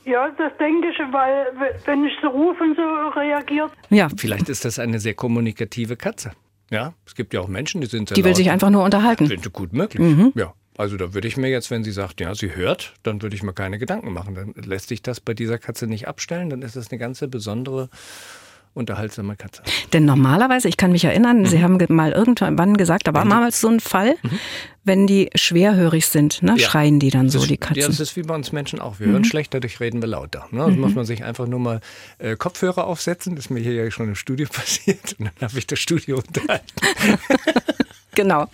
Ja, 0.07 0.31
das 0.39 0.53
denke 0.59 0.89
ich, 0.89 0.99
weil 1.13 1.47
wenn 1.85 2.05
ich 2.05 2.13
so 2.23 2.29
rufe 2.29 2.63
und 2.63 2.77
so 2.77 3.19
reagiert. 3.19 3.73
Ja. 3.91 4.09
Vielleicht 4.17 4.49
ist 4.49 4.65
das 4.65 4.79
eine 4.79 5.01
sehr 5.01 5.15
kommunikative 5.15 5.97
Katze. 5.97 6.31
Ja, 6.71 6.95
es 7.05 7.17
gibt 7.17 7.35
ja 7.35 7.41
auch 7.41 7.49
Menschen, 7.49 7.81
die 7.81 7.89
sind 7.89 8.09
sehr 8.09 8.15
Die 8.15 8.25
will 8.25 8.35
sich 8.35 8.51
einfach 8.51 8.71
nur 8.71 8.85
unterhalten. 8.85 9.27
Sind 9.27 9.53
gut 9.53 9.73
möglich. 9.73 10.01
Mhm. 10.01 10.33
Ja. 10.37 10.55
Also 10.79 10.97
da 10.97 11.15
würde 11.15 11.27
ich 11.27 11.37
mir 11.37 11.49
jetzt, 11.49 11.71
wenn 11.71 11.83
sie 11.83 11.91
sagt, 11.91 12.21
ja, 12.21 12.35
sie 12.35 12.55
hört, 12.55 12.95
dann 13.03 13.23
würde 13.23 13.35
ich 13.35 13.43
mir 13.43 13.53
keine 13.53 13.79
Gedanken 13.79 14.13
machen. 14.13 14.35
Dann 14.35 14.55
lässt 14.65 14.89
sich 14.89 15.03
das 15.03 15.21
bei 15.21 15.35
dieser 15.35 15.59
Katze 15.59 15.87
nicht 15.87 16.07
abstellen. 16.07 16.51
Dann 16.51 16.63
ist 16.63 16.77
das 16.77 16.91
eine 16.91 16.99
ganze 16.99 17.29
besondere 17.29 17.89
unterhaltsame 18.76 19.37
Katze. 19.37 19.62
Denn 19.92 20.04
normalerweise, 20.04 20.68
ich 20.68 20.76
kann 20.76 20.92
mich 20.92 21.04
erinnern, 21.04 21.40
mhm. 21.40 21.47
Sie 21.47 21.62
haben 21.62 21.78
mal 21.88 22.12
irgendwann 22.12 22.76
gesagt, 22.76 23.09
da 23.09 23.14
war 23.14 23.25
damals 23.25 23.61
so 23.61 23.68
ein 23.68 23.80
Fall, 23.80 24.16
mhm. 24.23 24.38
wenn 24.85 25.06
die 25.06 25.30
schwerhörig 25.35 26.06
sind, 26.06 26.42
ne, 26.42 26.54
ja. 26.56 26.59
schreien 26.59 27.00
die 27.00 27.11
dann 27.11 27.30
so, 27.30 27.40
ist, 27.40 27.50
die 27.50 27.56
Katzen. 27.56 27.80
Ja, 27.80 27.87
das 27.88 28.00
ist 28.00 28.16
wie 28.16 28.23
bei 28.23 28.35
uns 28.35 28.52
Menschen 28.52 28.80
auch. 28.80 29.00
Wir 29.00 29.09
mhm. 29.09 29.12
hören 29.12 29.25
schlecht, 29.25 29.54
dadurch 29.54 29.80
reden 29.80 30.02
wir 30.02 30.09
lauter. 30.09 30.47
Ne? 30.50 30.62
Also 30.62 30.76
muss 30.78 30.95
man 30.95 31.04
sich 31.04 31.25
einfach 31.25 31.47
nur 31.47 31.61
mal 31.61 31.80
äh, 32.18 32.37
Kopfhörer 32.37 32.87
aufsetzen. 32.87 33.35
Das 33.35 33.47
ist 33.47 33.50
mir 33.50 33.61
hier 33.61 33.73
ja 33.73 33.90
schon 33.90 34.09
im 34.09 34.14
Studio 34.14 34.47
passiert. 34.52 35.16
Und 35.18 35.26
dann 35.26 35.49
habe 35.49 35.59
ich 35.59 35.66
das 35.66 35.78
Studio 35.78 36.16
unterhalten. 36.26 36.64
Genau. 38.17 38.47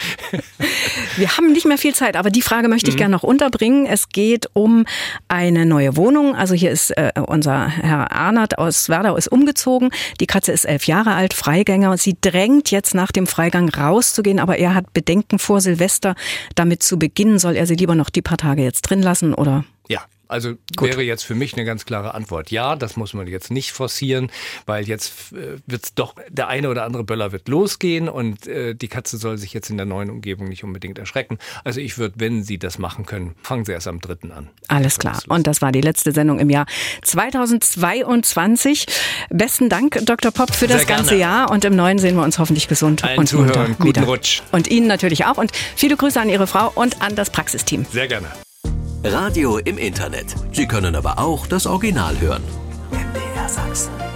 Wir 1.17 1.37
haben 1.37 1.53
nicht 1.53 1.67
mehr 1.67 1.79
viel 1.79 1.95
Zeit, 1.95 2.17
aber 2.17 2.31
die 2.31 2.43
Frage 2.43 2.69
möchte 2.69 2.91
ich 2.91 2.97
mhm. 2.97 2.99
gerne 2.99 3.13
noch 3.13 3.23
unterbringen. 3.23 3.87
Es 3.87 4.09
geht 4.09 4.49
um 4.53 4.85
eine 5.29 5.65
neue 5.65 5.97
Wohnung. 5.97 6.35
Also 6.35 6.55
hier 6.55 6.71
ist 6.71 6.91
äh, 6.91 7.13
unser 7.27 7.69
Herr 7.69 8.13
Arnert 8.13 8.59
aus 8.59 8.89
Werdau 8.89 9.17
ist 9.17 9.29
umgezogen. 9.29 9.91
Die 10.21 10.27
Katze 10.27 10.53
ist 10.53 10.65
elf 10.65 10.87
Jahre 10.87 11.15
alt, 11.15 11.33
Freigänger. 11.33 11.97
Sie 11.97 12.17
drängt 12.21 12.71
jetzt 12.73 12.95
nach 12.95 13.13
dem 13.13 13.27
Freigang 13.27 13.69
rauszugehen, 13.69 14.41
aber 14.41 14.59
er 14.59 14.75
hat 14.75 14.93
Bedenken 14.93 15.39
vor 15.39 15.61
Silvester 15.61 16.17
damit 16.57 16.83
zu 16.83 16.99
beginnen. 16.99 17.39
Soll 17.39 17.57
er 17.57 17.67
sie 17.67 17.77
lieber 17.77 17.95
noch 17.95 18.11
die 18.11 18.23
paar 18.23 18.39
Tage 18.39 18.63
jetzt 18.63 18.83
drin 18.83 19.01
lassen 19.01 19.33
oder? 19.33 19.65
Ja, 19.89 20.01
also 20.33 20.55
Gut. 20.77 20.89
wäre 20.89 21.03
jetzt 21.03 21.23
für 21.23 21.35
mich 21.35 21.55
eine 21.55 21.65
ganz 21.65 21.85
klare 21.85 22.15
Antwort. 22.15 22.51
Ja, 22.51 22.75
das 22.77 22.97
muss 22.97 23.15
man 23.15 23.27
jetzt 23.27 23.51
nicht 23.51 23.73
forcieren, 23.73 24.31
weil 24.67 24.89
jetzt 24.89 25.33
äh, 25.33 25.59
wird's 25.67 25.95
doch, 25.95 26.15
der 26.29 26.49
eine 26.49 26.69
oder 26.69 26.85
andere 26.85 27.05
Böller 27.05 27.33
wird 27.33 27.49
losgehen 27.49 28.09
und 28.09 28.47
äh, 28.47 28.75
die 28.75 28.89
Katze 28.89 29.17
soll 29.19 29.39
sich 29.39 29.53
jetzt 29.53 29.71
in 29.71 29.77
der 29.77 29.87
neuen 29.87 30.11
Umgebung 30.11 30.49
nicht 30.49 30.65
unbedingt 30.65 30.99
erschrecken. 30.99 31.39
Also 31.65 31.81
ich 31.81 31.99
würde, 31.99 32.15
wenn 32.19 32.43
Sie 32.43 32.59
das 32.59 32.79
machen 32.79 33.07
können, 33.07 33.35
fangen 33.43 33.65
Sie 33.65 33.73
erst 33.73 33.89
am 33.89 34.01
dritten 34.01 34.33
an. 34.33 34.49
Alles 34.69 34.99
klar. 34.99 35.21
Und 35.29 35.47
das 35.47 35.63
war 35.63 35.73
die 35.73 35.81
letzte 35.81 36.13
Sendung 36.13 36.39
im 36.39 36.51
Jahr 36.51 36.67
2022. 37.03 38.87
Besten 39.31 39.69
Dank, 39.69 39.99
Dr. 40.05 40.33
Popp, 40.33 40.55
für 40.55 40.67
Sehr 40.67 40.79
das 40.79 40.87
ganze 40.87 41.17
gerne. 41.17 41.21
Jahr 41.21 41.51
und 41.51 41.65
im 41.65 41.77
neuen 41.77 41.99
sehen 41.99 42.17
wir 42.17 42.23
uns 42.23 42.39
hoffentlich 42.39 42.69
gesund 42.69 43.05
Allen 43.05 43.19
und 43.19 43.27
Zuhörern 43.27 43.77
guten 43.79 44.01
wieder. 44.01 44.03
Rutsch. 44.05 44.43
Und 44.53 44.69
Ihnen 44.69 44.87
natürlich 44.87 45.25
auch 45.27 45.37
und 45.37 45.53
viele 45.77 45.97
Grüße 45.97 46.21
an 46.21 46.29
Ihre 46.29 46.47
Frau 46.47 46.73
und 46.75 47.03
an 47.03 47.15
das 47.15 47.31
Praxisteam. 47.31 47.85
Sehr 47.91 48.09
gerne. 48.09 48.29
Radio 49.05 49.59
im 49.59 49.79
Internet. 49.79 50.37
Sie 50.53 50.69
können 50.69 50.95
aber 50.95 51.19
auch 51.19 51.49
das 51.49 51.67
Original 51.67 52.21
hören. 52.21 52.45
MDR 52.93 53.49
Sachsen. 53.49 54.12